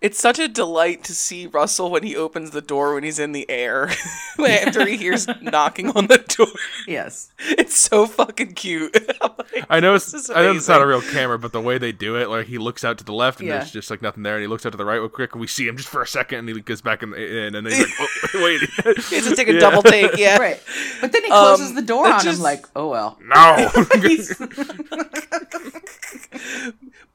[0.00, 3.32] It's such a delight to see Russell when he opens the door when he's in
[3.32, 3.90] the air
[4.38, 6.46] after he hears knocking on the door.
[6.86, 7.30] yes.
[7.40, 8.96] It's so fucking cute.
[9.20, 10.12] I'm like, I know it's.
[10.12, 12.28] This is I know it's not a real camera, but the way they do it,
[12.28, 13.58] like he looks out to the left and Yeah.
[13.58, 15.40] there's just like nothing there, and he looks out to the right real quick, and
[15.40, 17.72] we see him just for a second, and he goes back in, in and then
[17.74, 18.60] he's like, oh, wait,
[19.08, 19.58] he has to take a Yeah.
[19.60, 20.16] double take.
[20.16, 20.38] Yeah.
[20.38, 20.62] Right.
[21.00, 23.18] But then he closes Um, the door on just- him like, oh well.
[23.20, 23.68] No.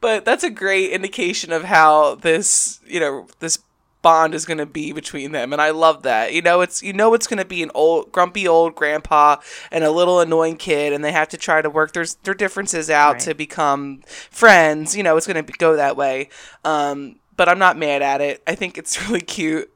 [0.02, 3.60] but that's a great indication of how this you know this
[4.02, 6.92] bond is going to be between them and i love that you know it's you
[6.92, 9.38] know it's going to be an old grumpy old grandpa
[9.72, 12.90] and a little annoying kid and they have to try to work their, their differences
[12.90, 13.22] out Right.
[13.22, 16.28] to become friends you know it's going to go that way
[16.66, 19.72] um, but i'm not mad at it i think it's really cute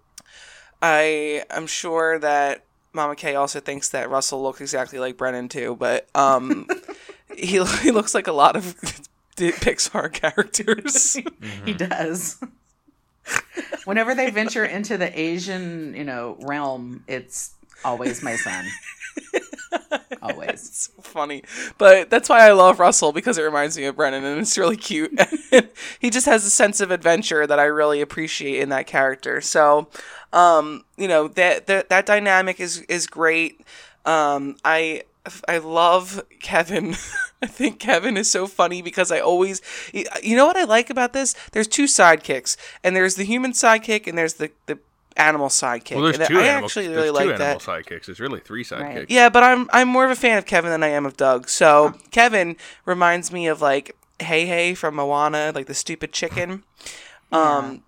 [0.82, 5.76] i i'm sure that mama kay also thinks that russell looks exactly like brennan too
[5.80, 6.68] but um
[7.36, 8.76] he, he looks like a lot of
[9.38, 11.16] Pixar characters.
[11.64, 12.40] He does.
[13.86, 18.66] Whenever they venture into the Asian, you know, realm, it's always my son.
[20.22, 20.50] always.
[20.50, 21.44] it's so funny.
[21.78, 24.78] But that's why I love Russell because it reminds me of Brennan and it's really
[24.78, 25.18] cute.
[26.00, 29.42] he just has a sense of adventure that I really appreciate in that character.
[29.42, 29.88] So,
[30.34, 33.62] um, you know, that that, that dynamic is is great.
[34.06, 35.04] Um, I
[35.48, 36.96] I love Kevin.
[37.42, 39.62] I think Kevin is so funny because I always,
[39.94, 41.36] you know what I like about this?
[41.52, 44.80] There's two sidekicks, and there's the human sidekick, and there's the the
[45.18, 45.96] animal sidekick.
[45.96, 46.66] well, there's and two I animal.
[46.66, 47.60] actually there's really two like animal that.
[47.60, 48.06] sidekicks.
[48.06, 48.96] There's really three sidekicks.
[48.96, 49.10] Right.
[49.10, 51.50] Yeah, but I'm I'm more of a fan of Kevin than I am of Doug.
[51.50, 56.64] So Kevin reminds me of like Heihei from Moana, like the stupid chicken.
[57.30, 57.84] Um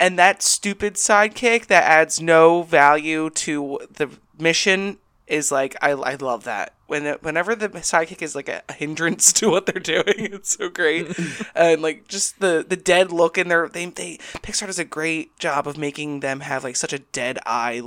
[0.00, 4.08] and that stupid sidekick that adds no value to the
[4.40, 4.98] mission
[5.30, 6.74] is like I, I love that.
[6.86, 10.68] When whenever the sidekick is like a, a hindrance to what they're doing, it's so
[10.68, 11.18] great.
[11.54, 15.38] and like just the the dead look in their they they Pixar does a great
[15.38, 17.82] job of making them have like such a dead eye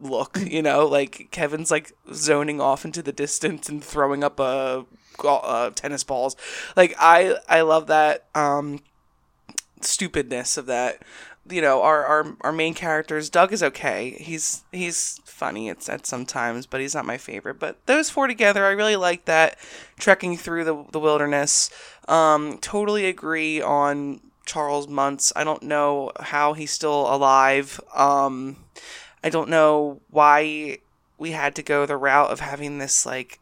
[0.00, 4.84] look, you know, like Kevin's like zoning off into the distance and throwing up a
[5.24, 6.36] uh, tennis balls.
[6.76, 8.80] Like I I love that um
[9.80, 11.02] stupidness of that.
[11.48, 14.10] You know, our, our our main characters, Doug is okay.
[14.10, 17.58] He's he's funny at, at sometimes, but he's not my favorite.
[17.58, 19.58] But those four together, I really like that
[19.98, 21.68] trekking through the the wilderness.
[22.06, 25.32] Um, totally agree on Charles Muntz.
[25.34, 27.80] I don't know how he's still alive.
[27.94, 28.56] Um,
[29.24, 30.78] I don't know why
[31.18, 33.38] we had to go the route of having this like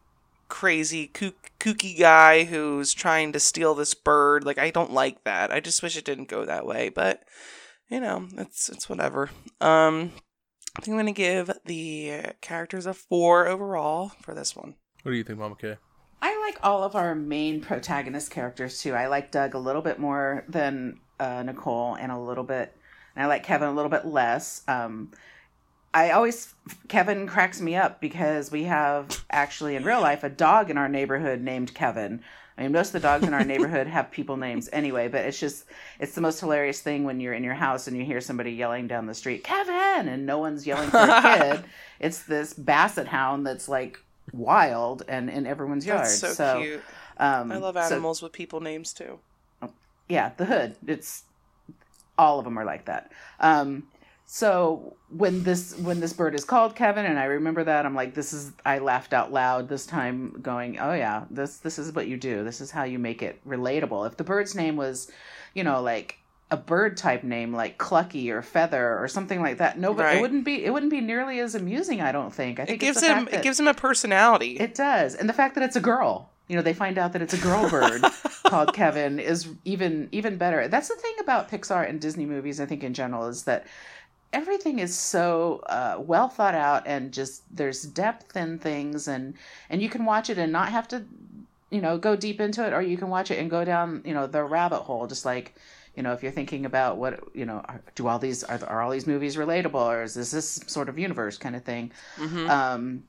[0.47, 4.43] crazy kook- kooky guy who's trying to steal this bird.
[4.43, 5.51] Like I don't like that.
[5.51, 7.23] I just wish it didn't go that way, but
[7.91, 9.29] you know, it's it's whatever.
[9.59, 10.13] Um
[10.75, 14.75] I think I'm going to give the characters a 4 overall for this one.
[15.03, 15.75] What do you think, Mama K?
[16.21, 18.93] I like all of our main protagonist characters too.
[18.93, 22.75] I like Doug a little bit more than uh, Nicole, and a little bit,
[23.15, 24.63] and I like Kevin a little bit less.
[24.67, 25.11] Um,
[25.93, 26.53] I always
[26.87, 30.89] Kevin cracks me up because we have actually in real life a dog in our
[30.89, 32.21] neighborhood named Kevin.
[32.57, 35.39] I mean, most of the dogs in our neighborhood have people names anyway, but it's
[35.39, 35.65] just
[35.99, 38.87] it's the most hilarious thing when you're in your house and you hear somebody yelling
[38.87, 41.21] down the street, "Kevin!" and no one's yelling for a
[41.57, 41.63] kid.
[41.99, 43.99] it's this basset hound that's like
[44.33, 46.01] wild and in everyone's yard.
[46.01, 46.81] That's so, so cute.
[47.17, 49.19] um, I love so- animals with people names too.
[50.09, 50.75] yeah, the hood.
[50.85, 51.23] It's
[52.17, 53.11] all of them are like that.
[53.39, 53.83] Um,
[54.33, 58.13] so when this when this bird is called Kevin, and I remember that, I'm like,
[58.13, 58.53] this is.
[58.65, 62.41] I laughed out loud this time, going, oh yeah, this this is what you do.
[62.45, 64.07] This is how you make it relatable.
[64.07, 65.11] If the bird's name was,
[65.53, 66.17] you know, like
[66.49, 70.17] a bird type name like Clucky or Feather or something like that, no, but Right.
[70.17, 71.99] it wouldn't be it wouldn't be nearly as amusing.
[71.99, 72.61] I don't think.
[72.61, 74.55] I It gives him it gives him a personality.
[74.61, 75.13] it does.
[75.13, 77.37] And the fact that it's a girl, you know, they find out that it's a
[77.37, 78.01] girl bird
[78.47, 80.69] called Kevin is even even better.
[80.69, 83.67] That's the thing about Pixar and Disney movies, I think in general, is that
[84.33, 89.33] everything is so uh, well thought out and just there's depth in things and
[89.69, 91.03] and you can watch it and not have to
[91.69, 94.13] you know go deep into it or you can watch it and go down you
[94.13, 95.55] know the rabbit hole just like
[95.95, 98.81] you know if you're thinking about what you know are, do all these are, are
[98.81, 102.49] all these movies relatable or is this this sort of universe kind of thing Mhm.
[102.49, 103.03] um,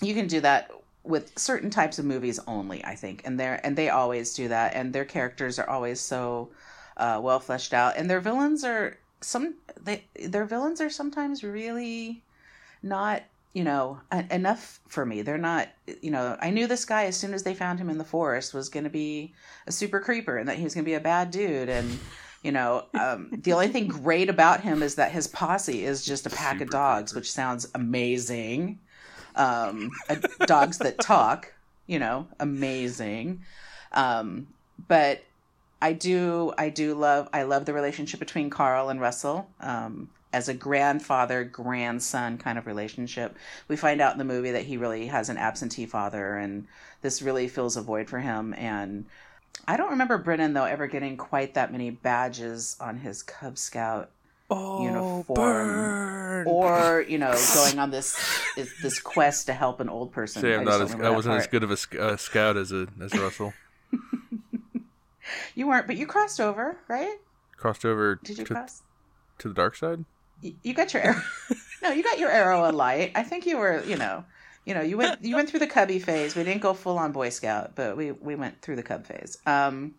[0.00, 0.70] you can do that
[1.04, 4.74] with certain types of movies only i think and they're and they always do that
[4.74, 6.50] and their characters are always so
[6.98, 12.22] uh, well fleshed out and their villains are some they their villains are sometimes really
[12.82, 15.22] not you know enough for me.
[15.22, 15.68] They're not
[16.00, 18.54] you know i knew this guy as soon as they found him in the forest
[18.54, 19.32] was going to be
[19.66, 21.98] a super creeper and that he was going to be a bad dude and
[22.42, 26.26] you know um, the only thing great about him is that his posse is just
[26.26, 27.20] a pack Super of dogs creeper.
[27.20, 28.78] which sounds amazing.
[29.34, 29.90] Um,
[30.46, 31.52] dogs that talk
[31.86, 33.42] you know amazing.
[33.92, 34.48] Um,
[34.88, 35.22] but
[35.82, 40.48] I do I do love I love the relationship between Carl and Russell um, as
[40.48, 43.36] a grandfather grandson kind of relationship.
[43.66, 46.68] We find out in the movie that he really has an absentee father, and
[47.00, 48.54] this really fills a void for him.
[48.56, 49.06] And
[49.66, 54.10] I don't remember Brennan though ever getting quite that many badges on his Cub Scout
[54.50, 55.34] oh, uniform.
[55.34, 56.46] burn.
[56.46, 58.16] or you know going on this
[58.54, 60.46] this quest to help an old person.
[60.46, 63.12] I I'm not as I wasn't as good of a uh, scout as a as
[63.18, 63.52] Russell.
[65.54, 67.16] You weren't, but you crossed over, right?
[67.56, 68.82] Crossed over Did you to, cross?
[69.38, 70.04] to the dark side.
[70.40, 71.22] You got your arrow.
[71.82, 73.12] no, you got your arrow of light.
[73.14, 74.24] I think you were, you know,
[74.64, 76.36] you know, you went you went through the cubby phase.
[76.36, 79.38] We didn't go full on Boy Scout, but we we went through the cub phase.
[79.46, 79.94] Um,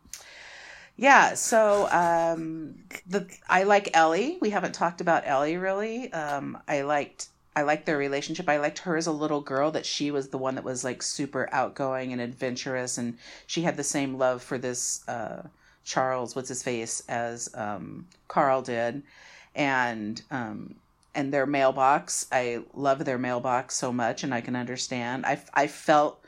[0.96, 1.34] yeah.
[1.34, 2.76] So um,
[3.08, 4.38] the I like Ellie.
[4.42, 6.12] We haven't talked about Ellie really.
[6.14, 7.28] Um, I liked.
[7.56, 8.50] I liked their relationship.
[8.50, 11.04] I liked her as a little girl that she was the one that was like
[11.04, 15.44] super outgoing and adventurous, and she had the same love for this uh,
[15.84, 19.04] Charles, what's his face, as um, Carl did,
[19.56, 20.76] and um,
[21.14, 22.26] and their mailbox.
[22.32, 25.26] I love their mailbox so much, and I can understand.
[25.26, 26.24] I I felt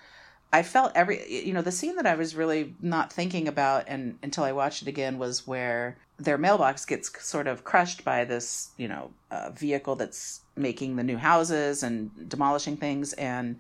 [0.54, 4.18] I felt every you know the scene that I was really not thinking about, and
[4.22, 8.70] until I watched it again was where their mailbox gets sort of crushed by this
[8.78, 13.58] you know uh, vehicle that's making the new houses and demolishing things, and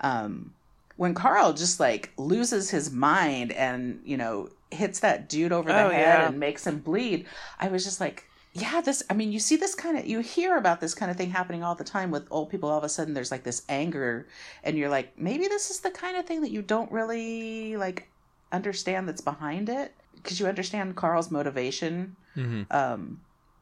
[0.00, 0.52] um,
[0.96, 5.84] when Carl just like loses his mind and you know hits that dude over the
[5.86, 6.28] Oh, head yeah.
[6.28, 7.26] and makes him bleed,
[7.58, 9.02] I was just like, yeah, this.
[9.08, 11.62] I mean, you see this kind of, you hear about this kind of thing happening
[11.62, 12.68] all the time with old people.
[12.68, 14.26] All of a sudden, there's like this anger,
[14.64, 18.08] and you're like, maybe this is the kind of thing that you don't really like
[18.52, 22.16] understand that's behind it because you understand Carl's motivation.
[22.36, 22.62] Mm-hmm.
[22.70, 23.20] Um,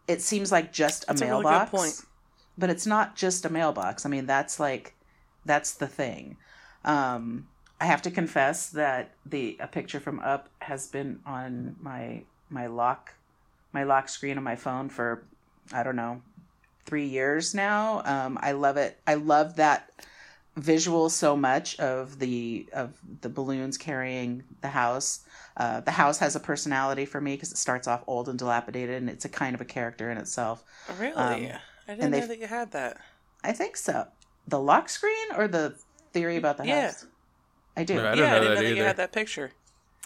[0.08, 2.04] it seems like just a That's a really good mailbox, point.
[2.56, 4.06] but it's not just a mailbox.
[4.06, 4.94] I mean, that's like,
[5.44, 6.36] that's the thing.
[6.84, 7.48] Um,
[7.80, 12.68] I have to confess that the a picture from Up has been on my my
[12.68, 13.14] lock
[13.72, 15.24] my lock screen on my phone for
[15.72, 16.22] I don't know
[16.86, 18.02] three years now.
[18.04, 18.98] Um, I love it.
[19.06, 19.90] I love that
[20.56, 25.20] visual so much of the of the balloons carrying the house.
[25.56, 28.96] Uh, the house has a personality for me because it starts off old and dilapidated,
[28.96, 30.64] and it's a kind of a character in itself.
[30.98, 31.12] Really?
[31.14, 32.98] Um, I didn't and know they- that you had that.
[33.44, 34.06] I think so.
[34.48, 35.74] The lock screen or the
[36.12, 36.86] theory about the Yeah.
[36.86, 37.06] house?
[37.76, 37.94] I do.
[37.94, 39.50] Yeah, I yeah, didn't I know didn't that know that you had that picture.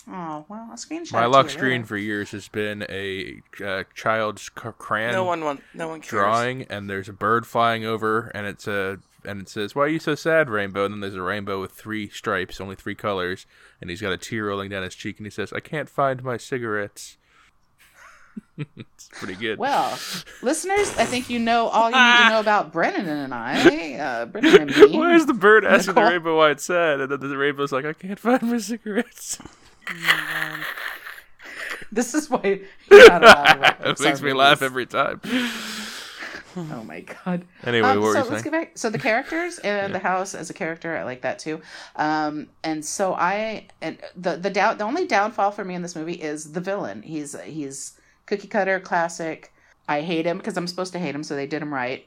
[0.08, 1.12] Oh well, a screenshot.
[1.12, 1.86] My to lock screen later.
[1.86, 6.08] for years has been a uh, child's c- crayon No one, want, no one cares.
[6.10, 9.88] drawing, and there's a bird flying over, and it's a and it says, "Why are
[9.88, 13.46] you so sad, Rainbow?" And then there's a rainbow with three stripes, only three colors,
[13.80, 16.22] and he's got a tear rolling down his cheek, and he says, "I can't find
[16.22, 17.16] my cigarettes."
[18.76, 19.59] it's pretty good.
[19.59, 19.98] Well,
[20.42, 23.94] listeners, I think you know all you need to know about Brennan and I.
[23.94, 24.96] Uh, Brennan and me.
[24.96, 27.85] Why is the bird asking the rainbow why it's sad, and then the rainbow's like,
[27.85, 29.38] "I can't find my cigarettes."
[31.92, 35.20] This is why you're not allowed to it makes me laugh every time.
[36.56, 37.44] oh my god.
[37.64, 38.42] Anyway, Um, so let's saying?
[38.42, 38.72] get back.
[38.78, 41.60] So the characters and the house as a character, I like that too.
[41.96, 45.94] Um, and so I and the the doubt the only downfall for me in this
[45.96, 47.02] movie is the villain.
[47.02, 49.52] He's he's cookie cutter classic.
[49.88, 52.06] I hate him because I'm supposed to hate him, so they did him right.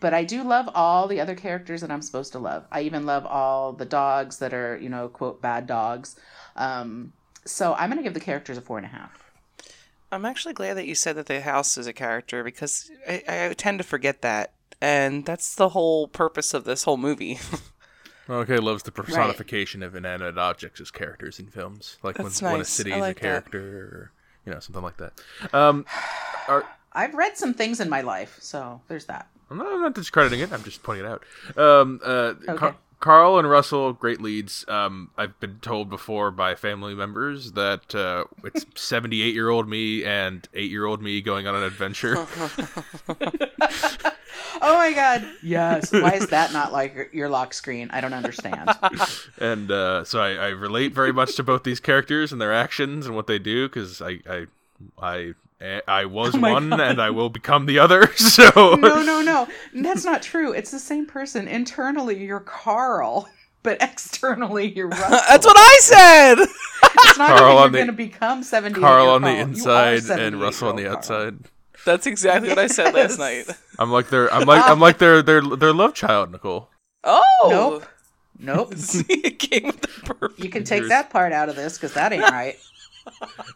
[0.00, 2.66] But I do love all the other characters that I'm supposed to love.
[2.70, 6.16] I even love all the dogs that are you know quote bad dogs.
[6.56, 7.12] Um,
[7.44, 9.23] so I'm gonna give the characters a four and a half.
[10.14, 13.54] I'm actually glad that you said that the house is a character because I, I
[13.54, 14.52] tend to forget that.
[14.80, 17.38] And that's the whole purpose of this whole movie.
[18.28, 22.60] Okay, loves the personification of inanimate objects as characters in films, like when, That's when
[22.60, 23.20] a city I is like a that.
[23.20, 24.12] character, or
[24.46, 25.12] you know something like that.
[25.52, 25.84] Um,
[26.48, 29.28] are, I've read some things in my life, so there's that.
[29.50, 30.52] I'm not, I'm not discrediting it.
[30.52, 31.24] I'm just pointing it out.
[31.58, 32.54] Um, uh, Okay.
[32.56, 34.64] Car- Carl and Russell, great leads.
[34.66, 40.02] Um, I've been told before by family members that uh, it's 78 year old me
[40.02, 42.26] and 8 year old me going on an adventure.
[44.62, 45.28] Oh my god.
[45.42, 45.92] Yes.
[45.92, 47.90] Why is that not like your- your lock screen?
[47.92, 48.70] I don't understand.
[49.38, 53.04] and uh, so I, I relate very much to both these characters and their actions
[53.04, 54.46] and what they do because I, I,
[55.02, 55.34] I,
[55.64, 56.80] Eh, I was Oh my one God.
[56.80, 58.06] and I will become the other.
[58.16, 59.48] So no, no, no.
[59.74, 60.52] That's not true.
[60.52, 61.48] It's the same person.
[61.48, 63.28] Internally, you're Carl,
[63.62, 65.20] but externally, you're Russell.
[65.28, 66.38] that's what I said!
[66.40, 68.80] It's not Carl you're going to become 78.
[68.80, 70.98] Carl you're on the You inside and Russell on the year Carl.
[70.98, 71.38] outside.
[71.86, 73.46] That's exactly what I said last night.
[73.78, 76.68] I'm like their I'm like I'm like their their their love child, Nicole.
[77.04, 77.46] Oh!
[77.50, 77.84] Nope.
[78.38, 78.74] Nope.
[78.76, 80.40] See, it came with the perfect.
[80.40, 82.56] You can take that part out of this because that ain't right.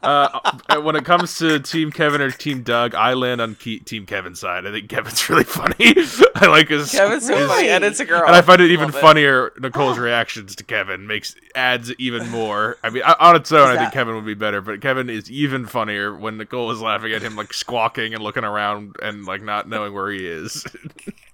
[0.03, 3.85] Uh, uh, when it comes to Team Kevin or Team Doug, I land on Ke-
[3.85, 4.67] Team Kevin's side.
[4.67, 5.95] I think Kevin's really funny.
[6.37, 8.23] I like his Kevin's so his- funny, and it's a girl.
[8.27, 9.53] and I find it even funnier.
[9.59, 12.77] Nicole's reactions to Kevin makes adds even more.
[12.85, 15.67] I mean, on its own, I think Kevin would be better, but Kevin is even
[15.67, 19.69] funnier when Nicole is laughing at him, like squawking and looking around and like not
[19.69, 20.65] knowing where he is.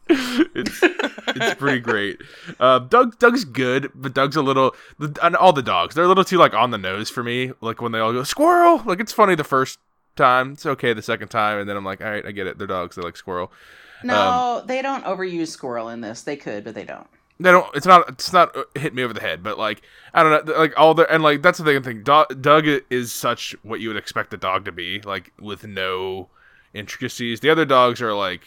[0.55, 2.21] it's it's pretty great.
[2.61, 6.09] Uh, Doug Doug's good, but Doug's a little the, and all the dogs they're a
[6.09, 7.53] little too like on the nose for me.
[7.61, 9.79] Like when they all go squirrel, like it's funny the first
[10.17, 12.59] time, it's okay the second time, and then I'm like, all right, I get it.
[12.59, 12.97] They're dogs.
[12.97, 13.51] They like squirrel.
[14.03, 16.23] No, they don't overuse squirrel in this.
[16.23, 17.07] They could, but they don't.
[17.41, 20.23] they don't it's not it's not uh, hit me over the head but like i
[20.23, 23.89] don't know like all the and like that's the thing doug is such what you
[23.89, 26.29] would expect a dog to be like with no
[26.75, 28.43] intricacies the other dogs are like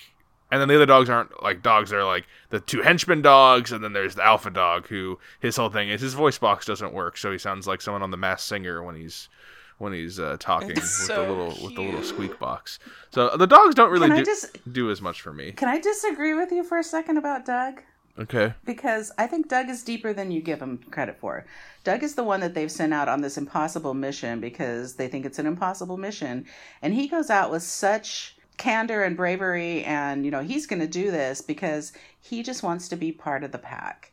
[0.51, 3.83] and then the other dogs aren't like dogs they're like the two henchmen dogs and
[3.83, 7.17] then there's the alpha dog who his whole thing is his voice box doesn't work
[7.17, 9.29] so he sounds like someone on the Masked Singer when he's
[9.77, 12.79] when he's uh, talking with It's the so little with the little squeak box
[13.11, 16.33] so the dogs don't really do, just do as much for me can I disagree
[16.33, 17.81] with you for a second about Doug?
[18.17, 21.45] okay because I think Doug is deeper than you give him credit for.
[21.83, 25.25] Doug is the one that they've sent out on this impossible mission because they think
[25.25, 26.45] it's an impossible mission.
[26.81, 30.87] And he goes out with such candor and bravery and you know he's going to
[30.87, 34.11] do this because he just wants to be part of the pack.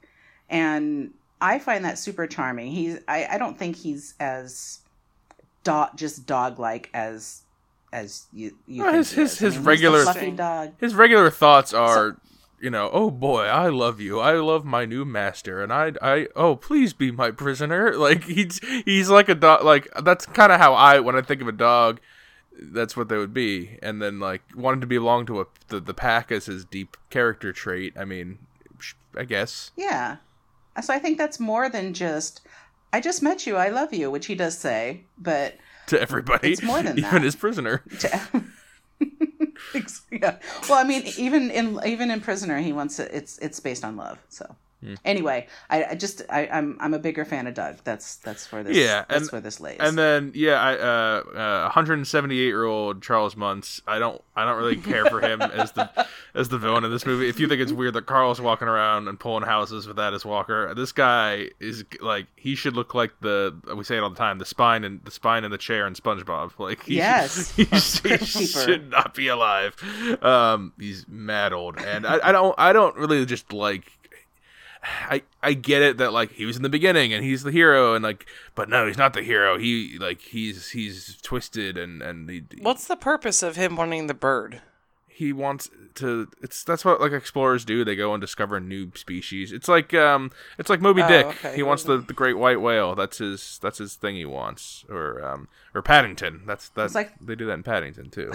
[0.51, 2.71] And I find that super charming.
[2.71, 4.81] He's I, I don't think he's as
[5.63, 7.43] dot just dog like as
[7.93, 10.73] as you you Well, his- his- his he's the regular- fluffy dog.
[10.79, 12.19] his regular thoughts are
[12.61, 16.27] you know oh boy i love you i love my new master and i i
[16.37, 20.59] oh please be my prisoner like he's he's like a dog like that's kind of
[20.61, 22.01] how i when i think of a dog
[22.57, 25.95] that's what they would be and then like wanting to belong to a the, the
[25.95, 28.39] pack as his deep character trait i mean
[29.17, 30.17] i guess Yeah.
[30.83, 32.41] So I think that's more than just
[32.93, 36.63] I just met you, I love you, which he does say, but to everybody It's
[36.63, 38.45] more than even his prisoner to,
[40.11, 40.37] yeah.
[40.69, 43.11] Well, I mean, even in even in Prisoner, he wants it.
[43.13, 44.19] It's it's based on love.
[44.29, 44.95] So Hmm.
[45.05, 47.77] anyway, I, I just I, I'm I'm a bigger fan of Doug.
[47.85, 49.79] That's that's where this Yeah, that's and- where this lays.
[49.81, 53.81] And then yeah, I uh, uh 178 year old Charles Muntz.
[53.87, 55.89] I don't I don't really care for him as the
[56.35, 57.29] as the villain in this movie.
[57.29, 60.25] If you think it's weird that Carl's walking around and pulling houses with that as
[60.25, 64.17] Walker, this guy is like he should look like the we say it all the
[64.17, 66.59] time the spine and the spine in the chair in SpongeBob.
[66.59, 67.55] Like he Yes.
[67.57, 69.77] should, he, should- he should not be alive.
[70.23, 73.94] Um, he's mad old, and I, I don't I don't really just like
[74.85, 77.95] I I get it that like he was in the beginning and he's the hero
[77.95, 79.59] and like but no he's not the hero.
[79.59, 84.15] He like he's he's twisted and and he What's the purpose of him wanting the
[84.15, 84.61] bird?
[85.07, 87.85] he wants to it's that's what like explorers do.
[87.85, 89.53] They go and discover new species.
[89.53, 91.27] It's like um it's like Moby Oh, Dick.
[91.27, 91.55] okay.
[91.55, 92.97] he wants the, the great white whale.
[92.97, 94.85] That's his that's his thing he wants.
[94.91, 96.43] Or um or Paddington.
[96.47, 98.33] That's that's like- they do that in Paddington too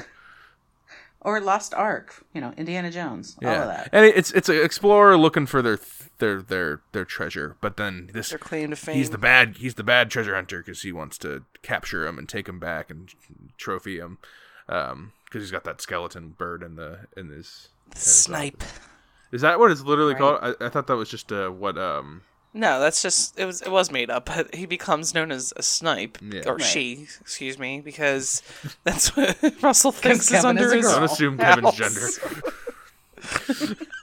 [1.22, 3.90] or Lost Ark, you know, Indiana Jones, all of that.
[3.92, 5.80] and it's it's an explorer looking for their
[6.20, 8.96] their their their treasure but then this Their claim to fame.
[8.98, 12.28] he's the bad he's the bad treasure hunter because he wants to capture him and
[12.28, 13.14] take him back and
[13.58, 14.18] trophy him
[14.68, 18.64] Um, because he's got that skeleton bird in the in his Snipe.
[19.32, 20.20] Is that what it's literally Right.
[20.20, 20.56] called?
[20.62, 22.22] I, I thought that was just uh, what um
[22.54, 25.62] No, that's just it was it was made up, but he becomes known as a
[25.64, 26.42] snipe Yeah.
[26.48, 26.64] or Right.
[26.64, 28.42] she, excuse me, because
[28.84, 30.86] that's what Russell thinks is Kevin under is his.
[30.86, 30.96] girl.
[30.96, 31.78] don't assume Kevin's house.
[31.78, 33.76] gender.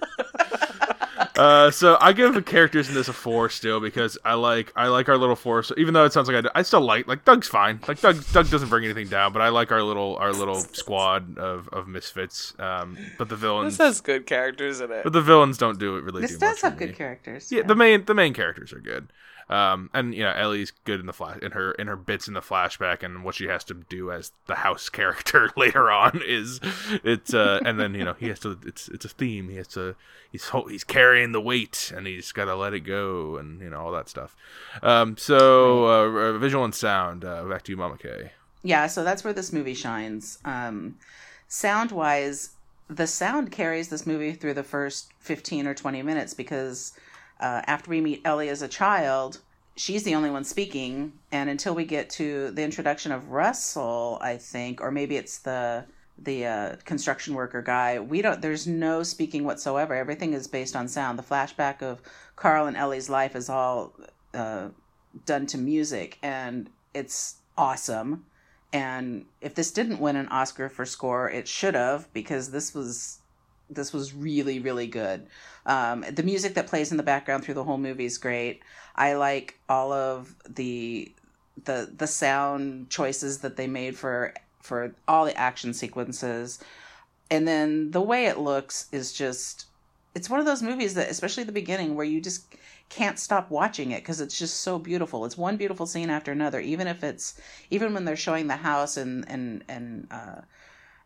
[1.37, 4.89] uh, so I give the characters in this a four still because I like I
[4.89, 5.62] like our little four.
[5.62, 7.80] So even though it sounds like I, do- I still like like Doug's fine.
[7.87, 11.39] Like Doug Doug doesn't bring anything down, but I like our little our little squad
[11.39, 12.55] of of misfits.
[12.59, 15.05] Um, but the villains This has good characters in it.
[15.05, 16.22] but the villains don't do it really.
[16.22, 16.95] This do does much for have good me.
[16.95, 17.53] characters.
[17.53, 19.09] Yeah, the main the main characters are good.
[19.49, 22.34] Um, and you know Ellie's good in the flash in her in her bits in
[22.34, 26.59] the flashback and what she has to do as the house character later on is
[27.05, 29.68] it's uh and then you know he has to it's it's a theme he has
[29.68, 29.94] to
[30.32, 33.80] he's he's carrying the weight and he's got to let it go and you know
[33.80, 34.36] all that stuff.
[34.82, 38.32] Um, so uh, uh, visual and sound uh, back to you, Mama Kay.
[38.62, 40.38] Yeah, so that's where this movie shines.
[40.44, 40.97] Um,
[41.49, 42.51] sound wise,
[42.88, 46.92] the sound carries this movie through the first 15 or 20 minutes because
[47.41, 49.41] uh, after we meet Ellie as a child,
[49.76, 51.12] she's the only one speaking.
[51.32, 55.84] And until we get to the introduction of Russell, I think, or maybe it's the
[56.18, 59.95] the uh, construction worker guy we don't there's no speaking whatsoever.
[59.95, 61.18] Everything is based on sound.
[61.18, 62.01] The flashback of
[62.37, 63.93] carl and ellie's life is all
[64.32, 64.68] uh,
[65.26, 68.24] done to music and it's awesome.
[68.72, 73.20] And if this didn't win an Oscar for score, it should have because this was
[73.70, 75.26] this was really really good.
[75.66, 78.62] Um, the music that plays in the background through the whole movie is great.
[78.94, 81.12] I like all of the
[81.64, 86.58] the the sound choices that they made for for all the action sequences,
[87.30, 89.66] and then the way it looks is just
[90.14, 92.54] it's one of those movies that especially the beginning where you just
[92.88, 95.24] can't stop watching it because it's just so beautiful.
[95.24, 97.40] It's one beautiful scene after another, even if it's
[97.70, 100.40] even when they're showing the house and and and uh,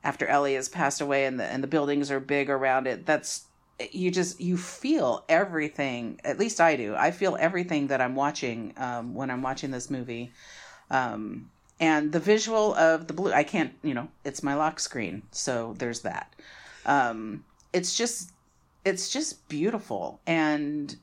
[0.03, 3.07] after Ellie has passed away and the and the buildings are big around it.
[3.07, 3.45] That's
[3.93, 6.21] you just you feel everything.
[6.25, 6.95] At least I do.
[6.97, 10.33] I feel everything that I'm watching um, when I'm watching this movie.
[10.91, 13.73] Um, and the visual of the blue, I can't.
[13.83, 16.35] You know, it's my lock screen, so there's that.
[16.87, 18.33] Um, it's just
[18.85, 20.97] it's just beautiful and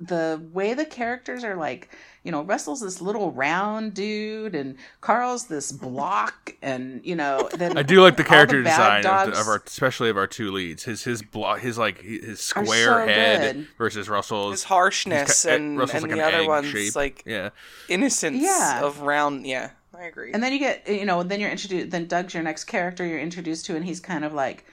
[0.00, 1.88] the way the characters are like
[2.22, 7.76] you know russell's this little round dude and carl's this block and you know then
[7.76, 10.52] I do like the character bad design of, the, of our, especially of our two
[10.52, 10.84] leads.
[10.84, 13.66] His his block, his like his square so head good.
[13.76, 14.52] versus Russell's.
[14.52, 16.94] His harshness He's ki- eh, and, Russell's and like the an other egg ones shape.
[16.96, 17.50] like yeah,
[17.88, 18.82] innocence Yeah.
[18.84, 19.46] of round.
[19.46, 20.32] Yeah, I agree.
[20.32, 23.18] and then you get you know then you're introduced then doug's your next character you're
[23.20, 24.64] introduced to and he's kind of like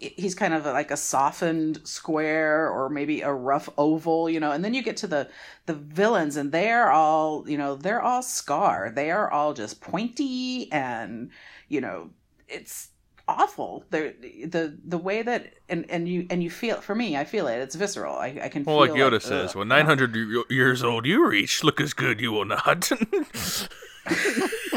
[0.00, 4.52] he, he's kind of like a softened square or maybe a rough oval you know
[4.52, 5.28] and then you get to the
[5.66, 10.70] the villains and they're all you know they're all scar they are all just pointy
[10.72, 11.30] and
[11.68, 12.10] you know
[12.48, 12.90] it's
[13.28, 14.14] awful they're
[14.46, 17.58] the the way that and and you and you feel for me i feel it
[17.58, 19.54] it's visceral i, I can well, feel like Yoda like, says.
[19.54, 20.16] "When 900
[20.48, 22.90] years old you reach, look as good you will not."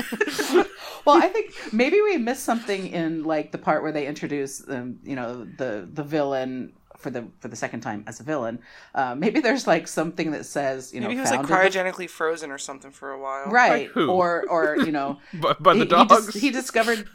[1.06, 4.98] well i think maybe we missed something in like the part where they introduce um,
[5.04, 8.60] you know the the villain for the for the second time as a villain
[8.94, 11.80] uh, maybe there's like something that says you know Maybe he was like founded the-
[11.80, 13.48] cryogenically frozen or something for a while.
[13.50, 14.10] right Like who?
[14.12, 16.26] or or you know but, by the he, he, dogs.
[16.28, 17.08] dis- he discovered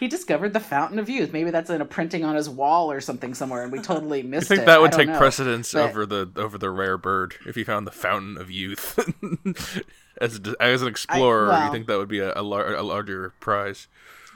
[0.00, 3.00] he discovered the fountain of youth maybe that's in a printing on his wall or
[3.00, 4.50] something somewhere and we totally missed.
[4.50, 4.54] It.
[4.54, 4.66] I think it.
[4.66, 5.18] that would take know.
[5.18, 8.98] precedence but- over the over the rare bird if you found the fountain of youth.
[10.20, 12.82] as a, as an explorer, well- you think that would be a, a, lar- a
[12.82, 13.88] larger prize?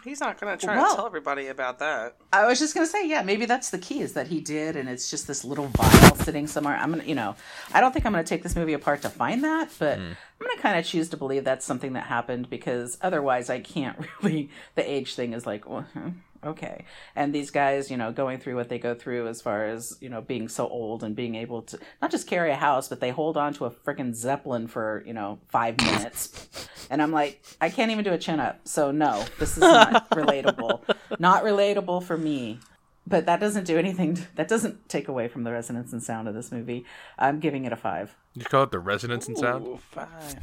[0.05, 2.17] He's not gonna try Well- to tell everybody about that.
[2.33, 4.89] I was just gonna say, yeah, maybe that's the key is that he did, and
[4.89, 6.77] it's just this little vial sitting somewhere.
[6.77, 7.37] I'm gonna, you know,
[7.73, 10.61] I don't think I'm gonna take this movie apart to find that, but I'm gonna
[10.61, 14.51] kind of choose to believe that's something that happened because otherwise, I can't really.
[14.75, 16.09] The age thing is like, well, hmm,
[16.45, 16.85] okay,
[17.17, 20.09] and these guys, you know, going through what they go through as far as you
[20.09, 23.11] know being so old and being able to not just carry a house, but they
[23.11, 27.71] hold on to a freaking zeppelin for you know five minutes, and I'm like, I
[27.71, 30.83] can't even do a chin up, so no, this is not relatable,
[31.19, 32.59] not relatable for me
[33.07, 36.35] but that doesn't do anything that doesn't take away from the resonance and sound of
[36.35, 36.85] this movie
[37.19, 39.67] i'm giving it a five You call it the resonance and sound.
[39.67, 40.37] Ooh, five.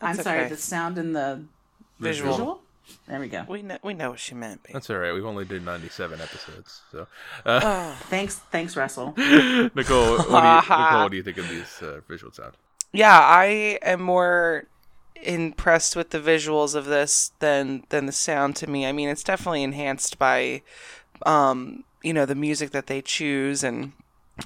[0.00, 0.48] i'm sorry okay.
[0.50, 1.44] the sound and the
[1.98, 2.30] Visual.
[2.32, 2.62] visual
[3.06, 4.62] there we go We know we know what she meant.
[4.62, 4.72] Babe.
[4.74, 5.12] That's all right.
[5.12, 7.06] We've only did 97 episodes, so.
[7.44, 7.96] Uh, Oh.
[8.08, 12.00] thanks thanks russell Nicole, what do you, Nicole, what do you think of these uh,
[12.08, 12.54] visual sound?
[12.92, 14.66] Yeah, I am more
[15.16, 18.86] impressed with the visuals of this than than the sound to me.
[18.86, 20.62] I mean, it's definitely enhanced by
[21.24, 23.92] um, you know, the music that they choose and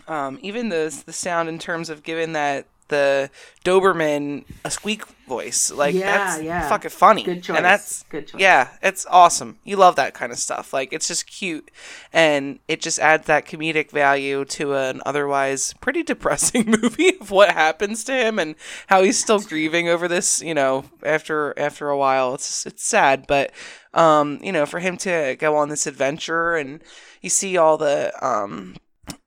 [0.06, 3.30] um, even the the sound in terms of given that the
[3.64, 5.70] Doberman a squeak voice.
[5.70, 6.68] Like Yeah, that's yeah.
[6.68, 7.22] fucking funny.
[7.22, 7.56] Good choice.
[7.56, 8.40] And that's Good choice.
[8.40, 9.58] yeah, it's awesome.
[9.64, 10.72] You love that kind of stuff.
[10.72, 11.70] Like it's just cute,
[12.12, 17.50] and it just adds that comedic value to an otherwise pretty depressing movie of what
[17.52, 18.54] happens to him and
[18.86, 20.40] how he's still grieving over this.
[20.42, 23.52] You know, after after a while, it's it's sad, but
[23.94, 26.82] um, you know, for him to go on this adventure and
[27.20, 28.76] you see all the um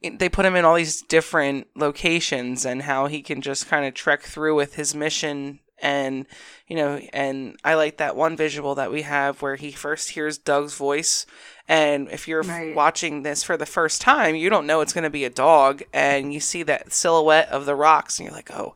[0.01, 3.93] they put him in all these different locations and how he can just kind of
[3.93, 6.27] trek through with his mission and
[6.67, 10.37] you know and i like that one visual that we have where he first hears
[10.37, 11.25] doug's voice.
[11.67, 12.75] And if you're Right.
[12.75, 15.81] watching this for the first time you don't know it's going to be a dog.
[15.93, 18.75] And you see that silhouette of the rocks and you're like oh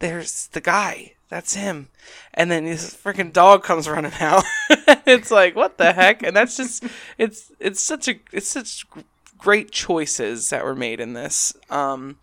[0.00, 1.14] there's the guy.
[1.28, 1.88] That's him.
[2.34, 4.44] And then this freaking dog comes running out.
[5.06, 6.22] It's like what the heck?
[6.22, 6.84] And that's just
[7.18, 8.86] it's it's such a it's such
[9.42, 12.16] great choices that were made in this um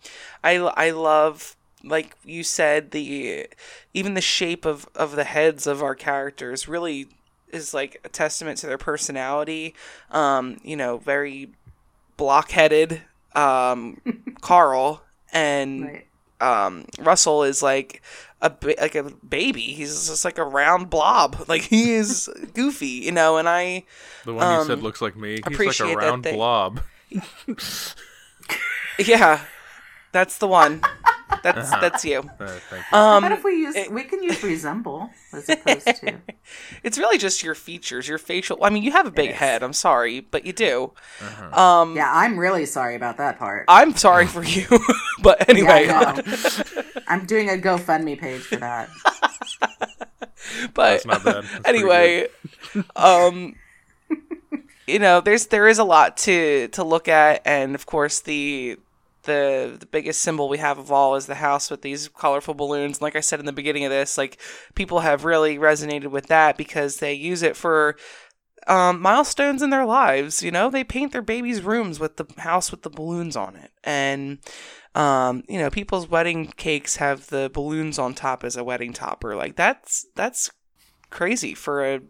[0.44, 3.46] i i love like you said the
[3.94, 7.08] even the shape of of the heads of our characters really
[7.52, 9.74] is like a testament to their personality
[10.10, 11.50] um you know very
[12.16, 13.02] blockheaded
[13.34, 14.00] um
[14.40, 15.02] carl
[15.32, 16.04] and Right.
[16.66, 18.00] um, Russell is like
[18.40, 19.60] a ba- like a baby.
[19.60, 21.44] He's just like a round blob.
[21.48, 23.36] Like he is goofy, you know.
[23.36, 23.84] And I
[24.24, 25.32] The one you Um, said looks like me.
[25.32, 26.80] He's like appreciate a that round they- blob.
[28.98, 29.40] yeah,
[30.12, 30.82] that's the one.
[31.42, 32.20] That's that's you.
[32.40, 32.98] Uh, thank you.
[32.98, 33.76] Um, What if we use?
[33.90, 36.18] we can use resemble as opposed to.
[36.82, 38.64] it's really just your features, your facial.
[38.64, 39.36] I mean, you have a big is.
[39.36, 39.62] head.
[39.62, 40.92] I'm sorry, but you do.
[41.20, 41.60] Uh-huh.
[41.60, 43.66] Um, Yeah, I'm really sorry about that part.
[43.68, 44.66] I'm sorry for you,
[45.22, 45.84] but anyway.
[45.86, 46.92] Yeah, I know.
[47.08, 48.88] I'm doing a GoFundMe page for that.
[50.74, 51.44] but That's not bad.
[51.44, 52.26] That's anyway,
[52.96, 53.54] um,
[54.88, 58.78] you know, there's there is a lot to to look at, and of course the
[59.24, 62.96] the the biggest symbol we have of all is the house with these colorful balloons.
[62.96, 64.40] And like I said in the beginning of this, like
[64.74, 67.96] people have really resonated with that because they use it for
[68.66, 70.42] um, milestones in their lives.
[70.42, 73.70] You know, they paint their babies' rooms with the house with the balloons on it,
[73.84, 74.38] and
[74.94, 79.36] um, you know, people's wedding cakes have the balloons on top as a wedding topper.
[79.36, 80.50] Like that's that's
[81.10, 82.00] crazy for a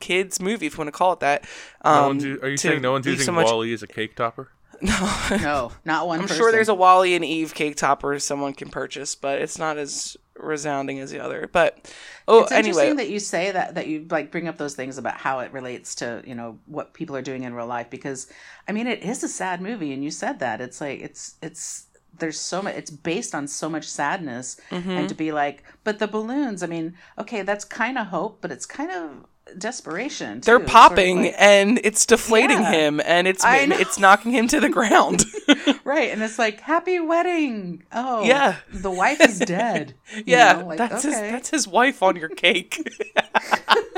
[0.00, 1.44] kids movie, if you want to call it that.
[1.82, 3.86] Um, one's u- are you saying no one's leave using so much- WALL-E as a
[3.86, 4.50] cake topper?
[4.82, 6.18] No, No, not one.
[6.18, 6.36] I'm person.
[6.36, 10.18] sure there's a WALL-E and Eve cake topper someone can purchase, but it's not as
[10.38, 11.48] resounding as the other.
[11.50, 11.90] But
[12.28, 14.98] oh, it's anyway, interesting that you say that that you like bring up those things
[14.98, 18.26] about how it relates to you know what people are doing in real life because
[18.68, 21.86] I mean it is a sad movie and you said that it's like it's it's
[22.18, 24.90] there's so much it's based on so much sadness Mm-hmm.
[24.90, 28.52] and to be like but the balloons I mean okay that's kind of hope but
[28.52, 29.24] it's kind of
[29.58, 30.46] desperation too.
[30.46, 32.72] they're It's sort of popping like- and it's deflating Yeah.
[32.72, 35.24] him and it's it's knocking him to the ground.
[35.84, 38.56] right and it's like happy wedding oh Yeah.
[38.72, 39.94] the wife is dead
[40.26, 42.78] yeah, like, that's his that's his wife on your cake.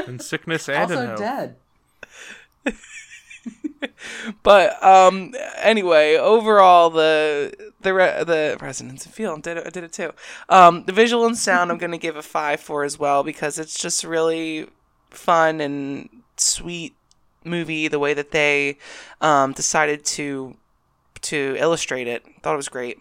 [0.07, 1.57] In sickness and in also dead
[4.43, 9.85] but um anyway overall the the re- the resonance and feel did it, I did
[9.85, 10.13] it too
[10.49, 13.79] um the visual and sound i'm gonna give a five for as well because it's
[13.79, 14.67] just really
[15.11, 16.95] fun and sweet
[17.45, 18.77] movie the way that they
[19.21, 20.57] um decided to
[21.21, 22.25] to illustrate it.
[22.43, 22.99] Thought it was great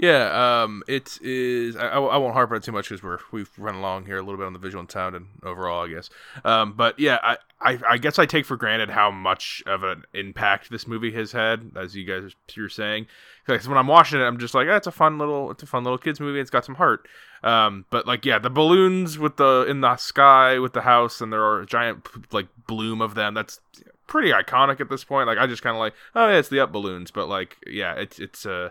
[0.00, 1.76] Yeah, um, it is.
[1.76, 4.22] I, I won't harp on it too much because we're we've run along here a
[4.22, 6.08] little bit on the visual and sound and overall, I guess.
[6.42, 10.04] Um, but yeah, I, I I guess I take for granted how much of an
[10.14, 13.08] impact this movie has had, as you guys you're saying.
[13.44, 15.66] Because when I'm watching it, I'm just like, oh, it's a fun little, it's a
[15.66, 16.40] fun little kids movie.
[16.40, 17.06] It's got some heart.
[17.42, 21.30] Um, but like, yeah, the balloons with the in the sky with the house, and
[21.30, 23.34] there are a giant like bloom of them.
[23.34, 23.60] That's
[24.06, 25.26] pretty iconic at this point.
[25.26, 27.10] Like, I just kind of like, oh yeah, it's the up balloons.
[27.10, 28.70] But like, yeah, it's it's uh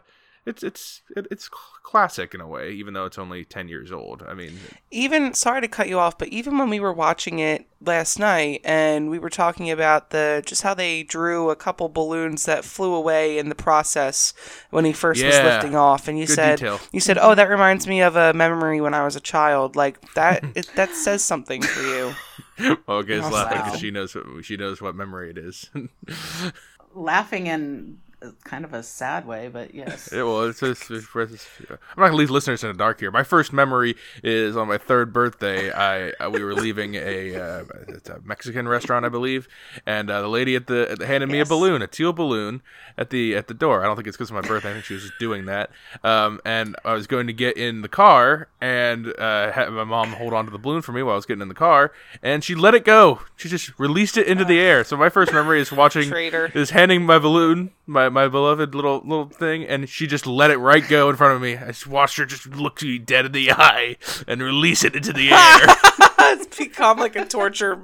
[0.50, 1.50] it's it's it's
[1.84, 4.24] classic in a way, even though it's only ten years old.
[4.28, 4.60] I mean,
[4.92, 8.60] even sorry to cut you off, but even when we were watching it last night
[8.66, 12.94] and we were talking about the just how they drew a couple balloons that flew
[12.94, 14.34] away in the process
[14.72, 16.80] when he first was lifting off, and you Good said detail.
[16.92, 20.14] you said, "Oh, that reminds me of a memory when I was a child." Like
[20.16, 22.14] that, it, that says something for you.
[22.90, 23.66] okay, it's laughing Wow.
[23.66, 25.70] because she knows what she knows what memory it is.
[26.94, 28.00] laughing in
[28.44, 30.10] kind of a sad way, but yes.
[30.14, 33.12] Yeah, well, it's just, it's, it's- I'm not gonna leave listeners in the dark here.
[33.12, 35.72] My first memory is on my third birthday.
[35.72, 39.48] I uh, we were leaving a, uh, it's a Mexican restaurant, I believe,
[39.86, 42.62] and uh, the lady at the at the- handed me a balloon, a teal balloon,
[42.98, 43.82] at the at the door.
[43.84, 44.72] I don't think it's because of my birthday.
[44.72, 45.70] I think she was just doing that.
[46.04, 50.12] Um, and I was going to get in the car and uh, had my mom
[50.14, 51.92] hold on to the balloon for me while I was getting in the car,
[52.22, 53.22] and she let it go.
[53.38, 54.84] She just released it into the air.
[54.84, 56.52] So my first memory is watching Traitor.
[56.54, 60.58] is handing my balloon my my beloved little little thing, and she just let it
[60.58, 61.56] right go in front of me.
[61.58, 63.98] I just watched her just look me dead in the eye
[64.28, 67.84] and release it into the air, it's become like a torture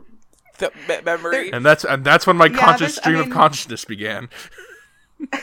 [0.58, 0.72] th-
[1.06, 1.52] memory.
[1.52, 4.30] and that's and that's when my Yeah, conscious this- I stream mean- of consciousness began.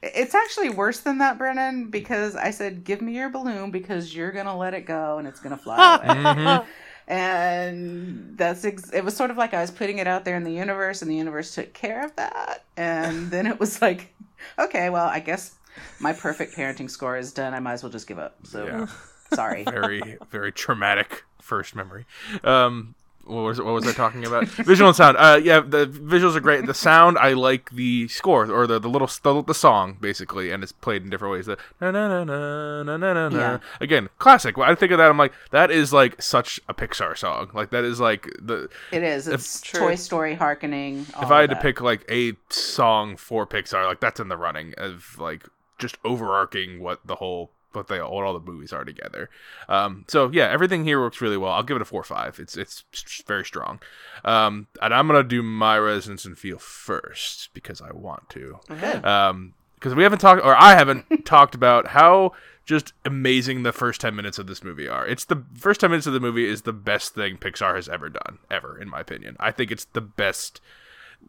[0.00, 4.30] It's actually worse than that, Brennan, because I said, "Give me your balloon because you're
[4.30, 6.66] gonna let it go and it's gonna fly away." Mhm.
[7.08, 10.44] And that's ex- it was sort of like I was putting it out there in
[10.44, 12.64] the universe, and the universe took care of that.
[12.76, 14.14] And then it was like,
[14.58, 15.56] okay, well, I guess
[16.00, 17.54] my perfect parenting score is done.
[17.54, 18.36] I might as well just give up.
[18.44, 18.86] So Yeah.
[19.34, 19.64] sorry.
[19.64, 22.04] very very traumatic first memory.
[22.44, 22.94] Um,
[23.28, 24.46] what was what was I talking about?
[24.48, 25.16] Visual and sound.
[25.18, 26.64] Uh, yeah, the visuals are great.
[26.66, 30.62] The sound, I like the score or the the little the, the song basically, and
[30.62, 31.46] it's played in different ways.
[31.46, 33.38] The na na na na na na na.
[33.38, 33.58] Yeah.
[33.80, 34.56] Again, classic.
[34.56, 37.50] When I think of that, I'm like, that is like such a Pixar song.
[37.52, 39.28] Like that is like the It is.
[39.28, 39.80] It's True.
[39.80, 41.00] Toy Story harkening.
[41.00, 44.36] if I of had to pick like a song for Pixar, like that's in the
[44.36, 45.46] running of like
[45.78, 49.28] just overarching what the whole what they what all the movies are together.
[49.68, 51.52] Um, so yeah, everything here works really well.
[51.52, 52.38] I'll give it a four or five.
[52.38, 52.84] It's it's
[53.26, 53.80] very strong.
[54.24, 58.58] Um, and I'm gonna do my resonance and feel first because I want to.
[59.04, 62.32] Um, because we haven't talked or I haven't talked about how
[62.64, 65.06] just amazing the first 10 minutes of this movie are.
[65.06, 68.08] It's the first 10 minutes of the movie is the best thing Pixar has ever
[68.08, 69.36] done ever in my opinion.
[69.40, 70.60] I think it's the best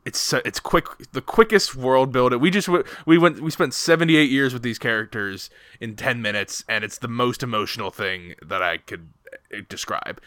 [0.05, 2.39] it's so- it's quick the quickest world building.
[2.39, 2.69] We just
[3.05, 7.07] we went we spent 78 years with these characters in 10 minutes and it's the
[7.07, 9.09] most emotional thing that I could
[9.67, 10.21] describe.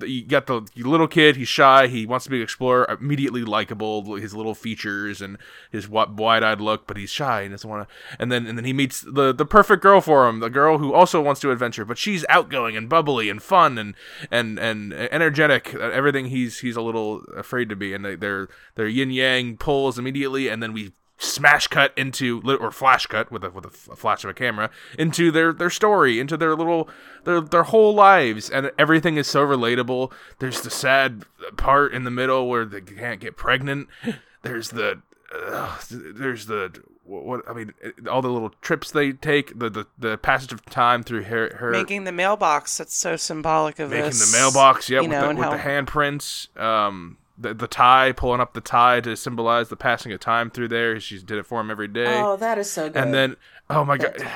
[0.00, 4.14] You got the little kid, he's shy, he wants to be an explorer, immediately likable,
[4.16, 5.38] his little features and
[5.70, 7.94] his wide-eyed look, but he's shy and doesn't want to.
[8.18, 10.92] And then and then he meets the the perfect girl for him, the girl who
[10.92, 13.94] also wants to adventure, but she's outgoing and bubbly and fun and
[14.30, 18.48] and and energetic, uh, everything he's he's a little afraid to be, and they, their
[18.74, 23.42] their yin yang pulls immediately, and then we smash cut into or flash cut with
[23.42, 26.88] a with a f- flash of a camera into their their story into their little
[27.24, 31.24] their their whole lives and everything is so relatable there's the sad
[31.56, 33.88] part in the middle where they can't get pregnant
[34.42, 35.00] there's the
[35.34, 37.72] uh, there's the what, I mean
[38.10, 41.70] all the little trips they take the the, the passage of time through her her
[41.70, 42.78] Making the mailbox.
[42.78, 44.32] That's so symbolic of making this.
[44.32, 48.54] the mailbox, yeah, with, know, the, with the handprints, um, the the tie, pulling up
[48.54, 50.98] the tie to symbolize the passing of time through there.
[51.00, 52.96] She did it for him every day, Oh, that is so good.
[52.96, 53.36] and then
[53.70, 54.16] oh my god.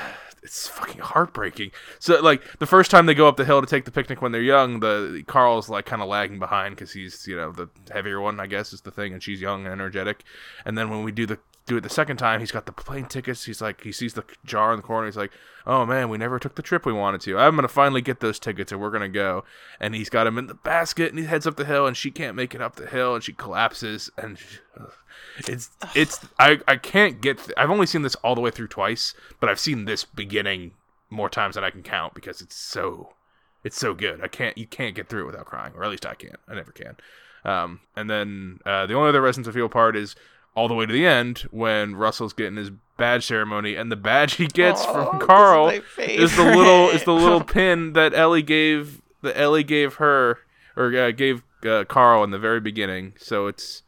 [0.43, 1.69] It's fucking heartbreaking.
[1.99, 4.31] So, like the first time they go up the hill to take the picnic when
[4.31, 8.19] they're young, the Carl's like kind of lagging behind because he's you know the heavier
[8.19, 10.23] one, I guess is the thing, and she's young and energetic.
[10.65, 13.05] And then when we do the do it the second time, he's got the plane
[13.05, 13.45] tickets.
[13.45, 15.05] He's like he sees the jar in the corner.
[15.05, 15.31] He's like,
[15.65, 17.37] oh man, we never took the trip we wanted to.
[17.37, 19.43] I'm gonna finally get those tickets and we're gonna go.
[19.79, 22.11] And he's got him in the basket and he heads up the hill and she
[22.11, 24.37] can't make it up the hill and she collapses and.
[24.37, 24.59] She,
[25.47, 28.67] it's it's I I can't get th- I've only seen this all the way through
[28.67, 30.71] twice, but I've seen this beginning
[31.09, 33.13] more times than I can count because it's so
[33.63, 34.21] it's so good.
[34.21, 36.39] I can't you can't get through it without crying, or at least I can't.
[36.47, 36.97] I never can.
[37.43, 40.15] Um, and then uh, the only other Resonance of Feel part is
[40.55, 44.33] all the way to the end when Russell's getting his badge ceremony, and the badge
[44.35, 48.13] he gets Oh, from this is Carl is the little is the little pin that
[48.13, 50.39] Ellie gave that Ellie gave her
[50.75, 53.13] or uh, gave uh, Carl in the very beginning.
[53.17, 53.83] So it's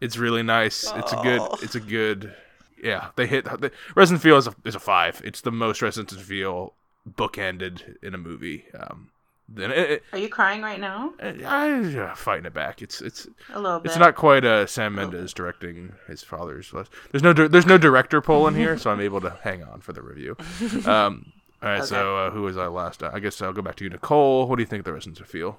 [0.00, 0.90] it's really nice.
[0.94, 1.40] It's a good.
[1.40, 1.58] Oh.
[1.62, 2.34] It's a good.
[2.82, 3.44] Yeah, they hit.
[3.44, 5.22] The, Resonance Feel is a, is a five.
[5.24, 6.74] It's the most Resonance Feel
[7.08, 8.66] bookended in a movie.
[8.78, 9.10] Um,
[9.48, 11.12] then it, Are you crying right now?
[11.20, 12.80] it, I, uh, fighting it back.
[12.82, 13.90] It's it's A little bit.
[13.90, 16.72] it's not quite uh, Sam Mendes directing his father's.
[16.72, 19.62] last- There's no dir- there's no director pull in here, so I'm able to hang
[19.62, 20.36] on for the review.
[20.86, 21.32] Um,
[21.62, 23.02] all right, so uh, who was I last?
[23.02, 24.46] I guess I'll go back to you, Nicole.
[24.46, 25.58] What do you think the Resonance of Feel?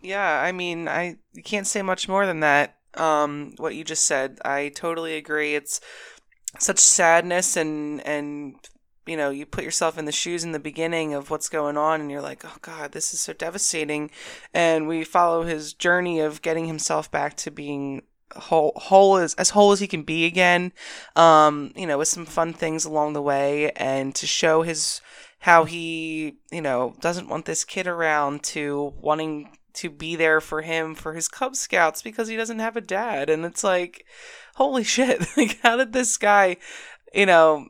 [0.00, 2.76] Yeah, I mean, I can't say much more than that.
[2.94, 5.54] Um, what you just said, I totally agree.
[5.54, 5.80] It's
[6.58, 8.54] such sadness and and
[9.06, 12.00] you know, you put yourself in the shoes in the beginning of what's going on,
[12.00, 14.10] and you're like, oh god, this is so devastating.
[14.52, 18.02] And we follow his journey of getting himself back to being
[18.36, 20.72] whole, whole as as whole as he can be again.
[21.16, 25.00] Um, you know, with some fun things along the way, and to show his
[25.40, 30.62] how he, you know, doesn't want this kid around to wanting to be there for
[30.62, 33.28] him for his Cub Scouts because he doesn't have a dad.
[33.28, 34.06] And it's like,
[34.54, 35.22] holy shit.
[35.36, 36.56] Like, how did this guy,
[37.12, 37.66] you know,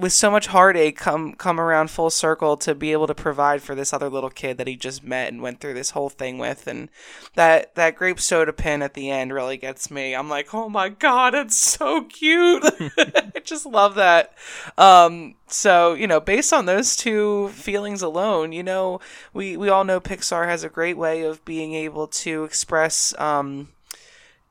[0.00, 3.76] with so much heartache come come around full circle to be able to provide for
[3.76, 6.66] this other little kid that he just met and went through this whole thing with.
[6.66, 6.88] And
[7.34, 10.14] that that grape soda pin at the end really gets me.
[10.14, 12.64] I'm like oh my god it's so cute.
[12.98, 14.32] I just love that.
[14.76, 18.98] Um so you know based on those two feelings alone you know
[19.32, 23.68] we we all know pixar has a great way of being able to express um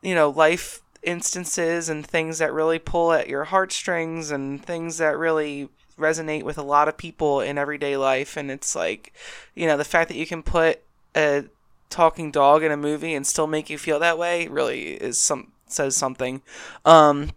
[0.01, 5.17] you know life instances and things that really pull at your heartstrings and things that
[5.17, 9.13] really resonate with a lot of people in everyday life and it's like
[9.53, 10.81] you know the fact that you can put
[11.15, 11.43] a
[11.89, 15.51] talking dog in a movie and still make you feel that way really is some
[15.67, 16.41] says something
[16.85, 17.29] um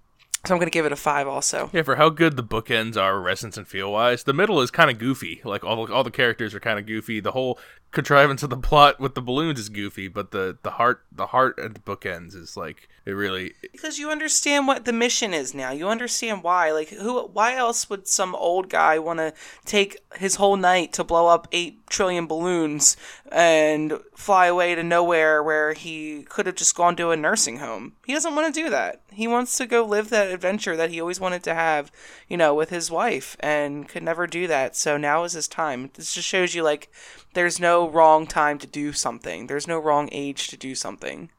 [0.46, 1.70] so I'm gonna give it a five also.
[1.72, 4.90] Yeah, for how good the bookends are, resonance and feel wise, the middle is kind
[4.90, 5.40] of goofy.
[5.44, 7.18] Like all all the characters are kind of goofy.
[7.18, 7.58] The whole
[7.90, 11.58] contrivance of the plot with the balloons is goofy, but the the heart the heart
[11.58, 15.70] at the bookends is like it really because you understand what the mission is now.
[15.70, 16.72] You understand why.
[16.72, 19.32] Like who why else would some old guy want to
[19.64, 22.96] take his whole night to blow up 8 trillion balloons
[23.30, 27.92] and fly away to nowhere where he could have just gone to a nursing home.
[28.04, 29.02] He doesn't want to do that.
[29.12, 31.92] He wants to go live that adventure that he always wanted to have,
[32.28, 34.74] you know, with his wife and could never do that.
[34.74, 35.90] So now is his time.
[35.94, 36.90] This just shows you like
[37.34, 39.46] there's no wrong time to do something.
[39.46, 41.30] There's no wrong age to do something.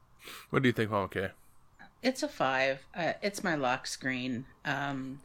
[0.50, 1.32] What do you think, Mama Kay?
[2.08, 2.86] It's a five.
[2.96, 4.46] Uh, it's my lock screen.
[4.64, 5.20] Um,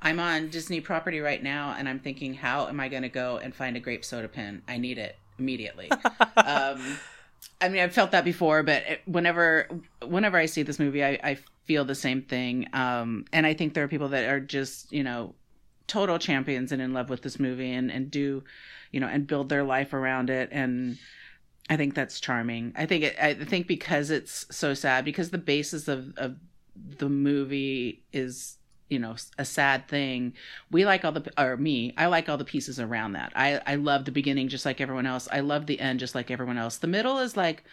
[0.00, 3.38] I'm on Disney property right now, and I'm thinking, how am I going to go
[3.38, 4.62] and find a grape soda pin?
[4.68, 5.90] I need it immediately.
[6.36, 6.96] um,
[7.60, 9.66] I mean, I've felt that before, but whenever
[10.06, 12.68] whenever I see this movie, I, I feel the same thing.
[12.72, 15.34] Um, and I think there are people that are just, you know,
[15.88, 18.44] total champions and in love with this movie and, and do,
[18.92, 20.50] you know, and build their life around it.
[20.52, 20.98] And
[21.70, 22.72] I think that's charming.
[22.76, 26.36] I think it, I think because it's so sad, because the basis of, of
[26.74, 28.56] the movie is
[28.88, 30.32] you know a sad thing
[30.70, 33.32] we like all the or me i like all the pieces around that.
[33.34, 35.28] I i love the beginning just like everyone else.
[35.30, 36.78] I love the end just like everyone else.
[36.78, 37.64] The middle is like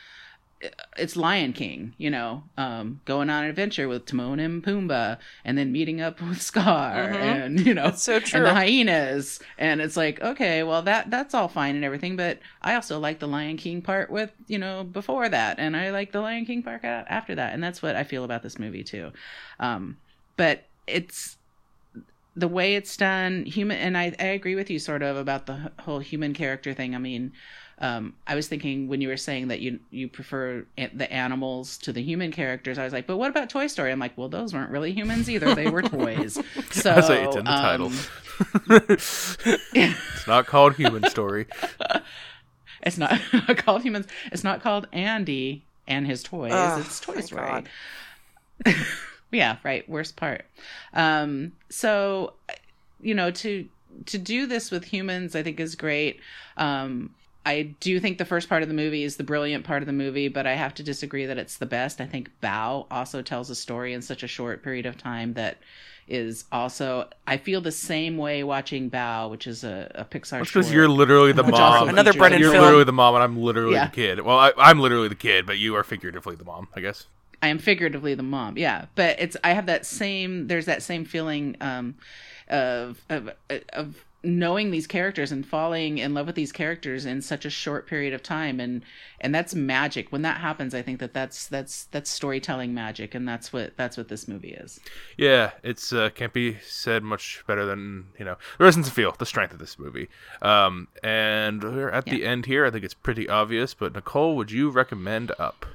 [0.98, 5.58] it's Lion King, you know, um, going on an adventure with Timon and Pumbaa, and
[5.58, 7.16] then meeting up with Scar, mm-hmm.
[7.16, 11.10] and you know, that's so true, and the hyenas, and it's like, okay, well that
[11.10, 14.58] that's all fine and everything, but I also like the Lion King part with you
[14.58, 17.96] know before that, and I like the Lion King part after that, and that's what
[17.96, 19.12] I feel about this movie too.
[19.60, 19.98] Um,
[20.38, 21.38] but it's
[22.36, 25.72] the way it's done, human, and I I agree with you sort of about the
[25.80, 26.96] whole human character thing.
[26.96, 27.34] I mean
[27.80, 31.92] um, I was thinking when you were saying that you you prefer the animals to
[31.92, 33.92] the human characters, I was like, but what about Toy Story?
[33.92, 36.38] I'm like, well, those weren't really humans either; they were toys.
[36.72, 37.92] So I say it's in the um, title.
[39.74, 41.48] it's not called Human Story.
[42.84, 43.20] It's not
[43.58, 44.06] called humans.
[44.32, 46.52] It's not called Andy and his toys.
[46.54, 47.64] Oh, it's Toy Story.
[49.32, 49.90] yeah, right.
[49.90, 50.46] Worst part.
[50.94, 52.34] Um, so,
[53.02, 53.68] you know, to
[54.06, 56.20] to do this with humans, I think is great.
[56.58, 57.16] Um,
[57.46, 59.94] I do think the first part of the movie is the brilliant part of the
[59.94, 62.02] movie, but I have to disagree that it's the best.
[62.02, 65.58] I think Bao also tells a story in such a short period of time that
[66.08, 70.44] is also I feel the same way watching Bao, which is a, a Pixar.
[70.44, 71.90] because you're literally the mom.
[71.90, 72.64] Another Brennan You're film.
[72.64, 73.88] literally the mom, and I'm literally yeah.
[73.88, 74.22] the kid.
[74.22, 77.08] Well, I, am literally the kid, but you are figuratively the mom, I guess.
[77.42, 78.86] I am figuratively the mom, yeah.
[78.96, 80.48] But it's I have that same.
[80.48, 81.96] There's that same feeling um,
[82.50, 83.30] of of
[83.74, 87.88] of knowing these characters and falling in love with these characters in such a short
[87.88, 88.84] period of time and
[89.20, 90.12] and that's magic.
[90.12, 93.98] When that happens i think that that's that's that's storytelling magic and that's what that's
[93.98, 94.80] what this movie is.
[95.18, 99.26] Yeah it's uh, can't be said much better than you know the resonance feel the
[99.26, 100.10] strength of this movie.
[100.42, 102.14] Um and we're at yeah.
[102.14, 102.66] the end here.
[102.66, 105.66] I think it's pretty obvious but nicole would you recommend up?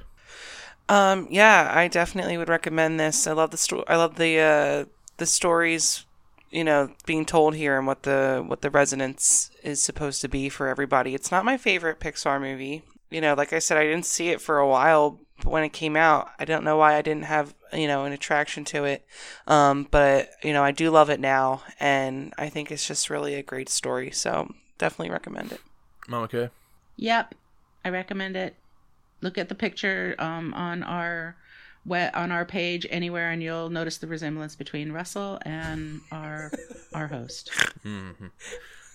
[0.89, 3.25] Um yeah i definitely would recommend this.
[3.25, 4.85] I love the story i love the uh
[5.17, 6.05] the stories
[6.51, 10.49] you know being told here and what the what the resonance is supposed to be
[10.49, 11.15] for everybody.
[11.15, 12.83] It's not my favorite Pixar movie.
[13.09, 15.95] You know, like I said, I didn't see it for a while when it came
[15.95, 16.29] out.
[16.39, 19.05] I don't know why I didn't have you know an attraction to it,
[19.47, 23.35] um, but you know I do love it now, and I think it's just really
[23.35, 24.11] a great story.
[24.11, 25.61] So definitely recommend it.
[26.07, 26.49] Mama Kay.
[26.97, 27.35] Yep,
[27.85, 28.55] I recommend it.
[29.21, 31.35] Look at the picture um, on our
[31.89, 36.51] on our page anywhere, and you'll notice the resemblance between Russell and our
[36.93, 37.51] our host.
[37.85, 38.27] Mm-hmm.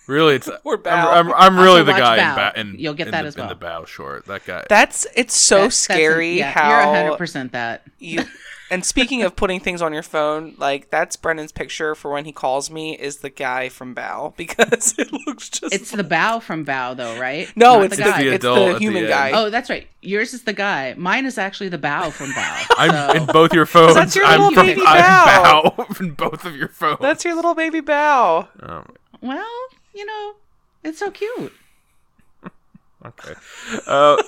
[0.07, 3.23] Really, it's We're I'm, I'm, I'm really the guy in, ba- in, You'll get that
[3.23, 3.51] the, as well.
[3.51, 4.65] In the Bao short, that guy.
[4.69, 8.23] That's it's so that's, scary that's a, yeah, how you're 100 percent that you
[8.71, 12.33] and speaking of putting things on your phone, like that's Brennan's picture for when he
[12.33, 15.73] calls me is the guy from Bao because it looks just.
[15.73, 16.09] It's like...
[16.09, 17.51] the Bao from Bao though, right?
[17.57, 18.23] No, Not it's the, guy.
[18.23, 19.33] The it's the human the guy.
[19.33, 19.87] Oh, that's right.
[20.03, 20.95] Yours is the guy.
[20.97, 22.67] Mine is actually the Bao from Bao.
[22.77, 23.95] I'm in both your phones.
[23.95, 25.75] That's your little I'm baby from, Bao.
[25.79, 26.99] I'm Bao in both of your phones.
[27.01, 28.49] That's your little baby Bao.
[28.63, 28.85] Oh.
[29.21, 29.57] Well,
[29.95, 30.35] you know,
[30.85, 31.53] it's so cute.
[33.05, 33.35] okay.
[33.87, 34.23] Uh,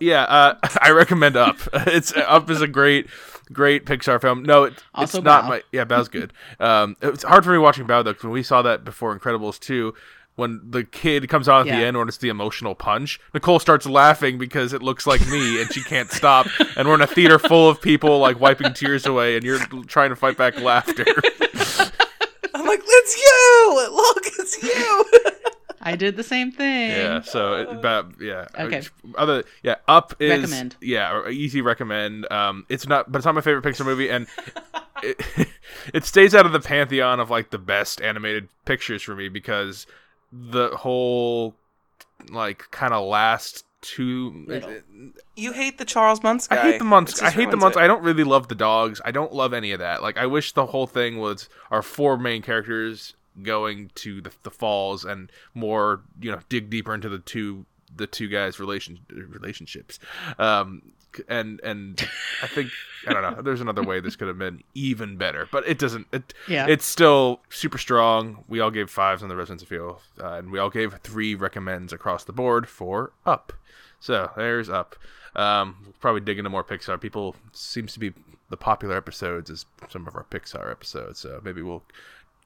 [0.00, 1.58] yeah, uh, I recommend Up.
[1.72, 3.08] It's Up is a great
[3.52, 4.42] great Pixar film.
[4.42, 5.62] No, it, it's not my.
[5.72, 6.32] Yeah, Bao's good.
[6.60, 9.58] Um, it's hard for me watching Bao though because when we saw that before Incredibles
[9.58, 9.94] two,
[10.36, 11.80] when the kid comes on at Yeah.
[11.80, 15.60] the end when it's the emotional punch, Nicole starts laughing because it looks like me
[15.60, 16.46] and she can't stop.
[16.76, 20.10] And we're in a theater full of people like wiping tears away, and you're trying
[20.10, 21.04] to fight back laughter.
[22.54, 23.88] I'm like, it's you.
[23.92, 25.04] Look, it's you.
[25.80, 26.90] I did the same thing.
[26.90, 27.20] yeah.
[27.22, 28.46] So, it, but yeah.
[28.58, 28.82] Uh, okay.
[29.16, 30.76] Other yeah, Up is Recommend.
[30.80, 32.30] yeah, easy recommend.
[32.32, 34.26] Um, it's not, but it's not my favorite Pixar movie, and
[35.02, 35.48] it,
[35.94, 39.86] it stays out of the pantheon of like the best animated pictures for me because
[40.32, 41.54] the whole
[42.30, 44.44] like kind of last two.
[44.46, 44.76] Uh, Middle.
[45.36, 46.56] You hate the Charles Muntz guy.
[46.56, 47.18] I hate the Muntz.
[47.20, 47.76] It I hate the ruins Muntz.
[47.76, 47.80] it.
[47.80, 49.00] I don't really love the dogs.
[49.04, 50.02] I don't love any of that.
[50.02, 54.50] Like I wish the whole thing was our four main characters going to the, the
[54.50, 57.64] falls and more, you know, dig deeper into the two
[57.96, 59.98] the two guys' relation relationships.
[60.38, 60.82] Um,
[61.28, 62.06] and and
[62.42, 62.70] I think
[63.06, 63.42] I don't know.
[63.42, 66.06] There's another way this could have been even better, but it doesn't.
[66.12, 66.66] It Yeah.
[66.68, 68.44] it's still super strong.
[68.48, 71.34] We all gave fives on the Resonance of Feel, uh, and we all gave three
[71.34, 73.52] recommends across the board for Up.
[74.00, 74.96] So there's Up.
[75.34, 77.00] Um, we'll probably dig into more Pixar.
[77.00, 78.12] People seems to be
[78.50, 81.20] the popular episodes is some of our Pixar episodes.
[81.20, 81.82] So maybe we'll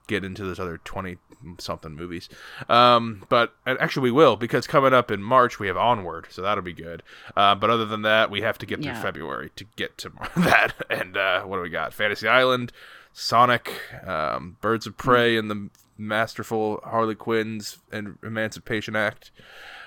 [0.07, 1.19] get into those other 20
[1.59, 2.29] something movies.
[2.69, 6.41] Um, but and actually, we will because coming up in March we have Onward, so
[6.43, 7.03] that'll be good.
[7.37, 9.03] Uh, but other than that, we have to get through Yeah.
[9.03, 10.75] February to get to that.
[10.89, 11.93] And uh, what do we got?
[11.95, 12.73] Fantasy Island,
[13.13, 13.73] Sonic,
[14.07, 19.31] um, Birds of Prey, and the masterful Harley Quinn's and Emancipation Act,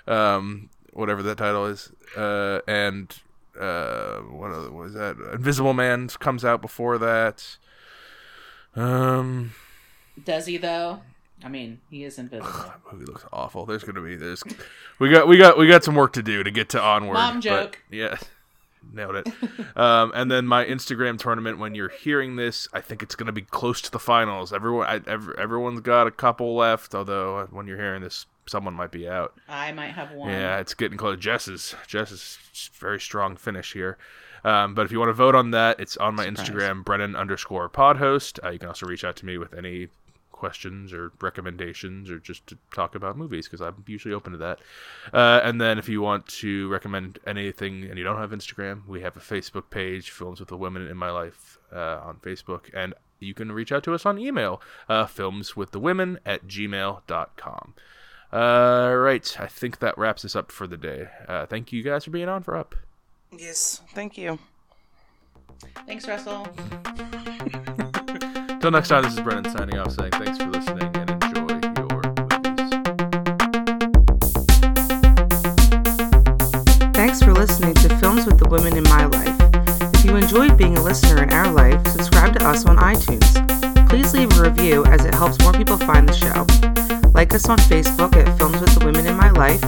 [0.07, 3.17] um, whatever that title is, uh, and.
[3.57, 5.15] Uh, what other was that?
[5.31, 7.55] Invisible Man comes out before that.
[8.75, 9.53] Um,
[10.23, 11.01] Does he though?
[11.43, 12.51] I mean, he is invisible.
[12.53, 13.65] that movie looks awful.
[13.65, 14.43] There's gonna be there's
[14.99, 17.13] we got we got we got some work to do to get to onward.
[17.15, 17.81] Mom joke.
[17.91, 18.17] yeah,
[18.93, 19.27] nailed it.
[19.75, 21.59] um, and then my Instagram tournament.
[21.59, 24.53] When you're hearing this, I think it's gonna be close to the finals.
[24.53, 26.95] Everyone, I, ev- everyone's got a couple left.
[26.95, 29.33] Although uh, when you're hearing this, someone might be out.
[29.49, 30.29] I might have one.
[30.29, 31.19] Yeah, it's getting close.
[31.19, 32.39] Jess's Jess's
[32.79, 33.97] very strong finish here.
[34.45, 36.49] Um, but if you want to vote on that, it's on my Surprise.
[36.49, 38.39] Instagram, Brennan underscore pod host.
[38.43, 39.87] Uh, you can also reach out to me with any
[40.35, 44.59] questions or recommendations or just to talk about movies because I'm usually open to that.
[45.13, 49.01] Uh, and then if you want to recommend anything and you don't have Instagram, we
[49.01, 52.69] have a Facebook page, Films with the Women in My Life uh, on Facebook.
[52.73, 57.73] And you can reach out to us on email, uh, filmswiththewomen at gmail.com.
[58.33, 59.39] Uh, right.
[59.39, 61.07] I think that wraps us up for the day.
[61.27, 62.75] Uh, thank you guys for being on for Up.
[63.31, 64.37] Yes, thank you.
[65.85, 66.47] Thanks, Russell.
[68.65, 72.01] Till next time, this is Brennan signing off saying thanks for listening and enjoy your
[72.25, 72.71] movies.
[76.95, 79.37] Thanks for listening to Films with the Women in My Life.
[79.93, 83.87] If you enjoyed being a listener in our life, subscribe to us on iTunes.
[83.87, 86.47] Please leave a review as it helps more people find the show.
[87.11, 89.61] Like us on Facebook at Films with the Women in My Life.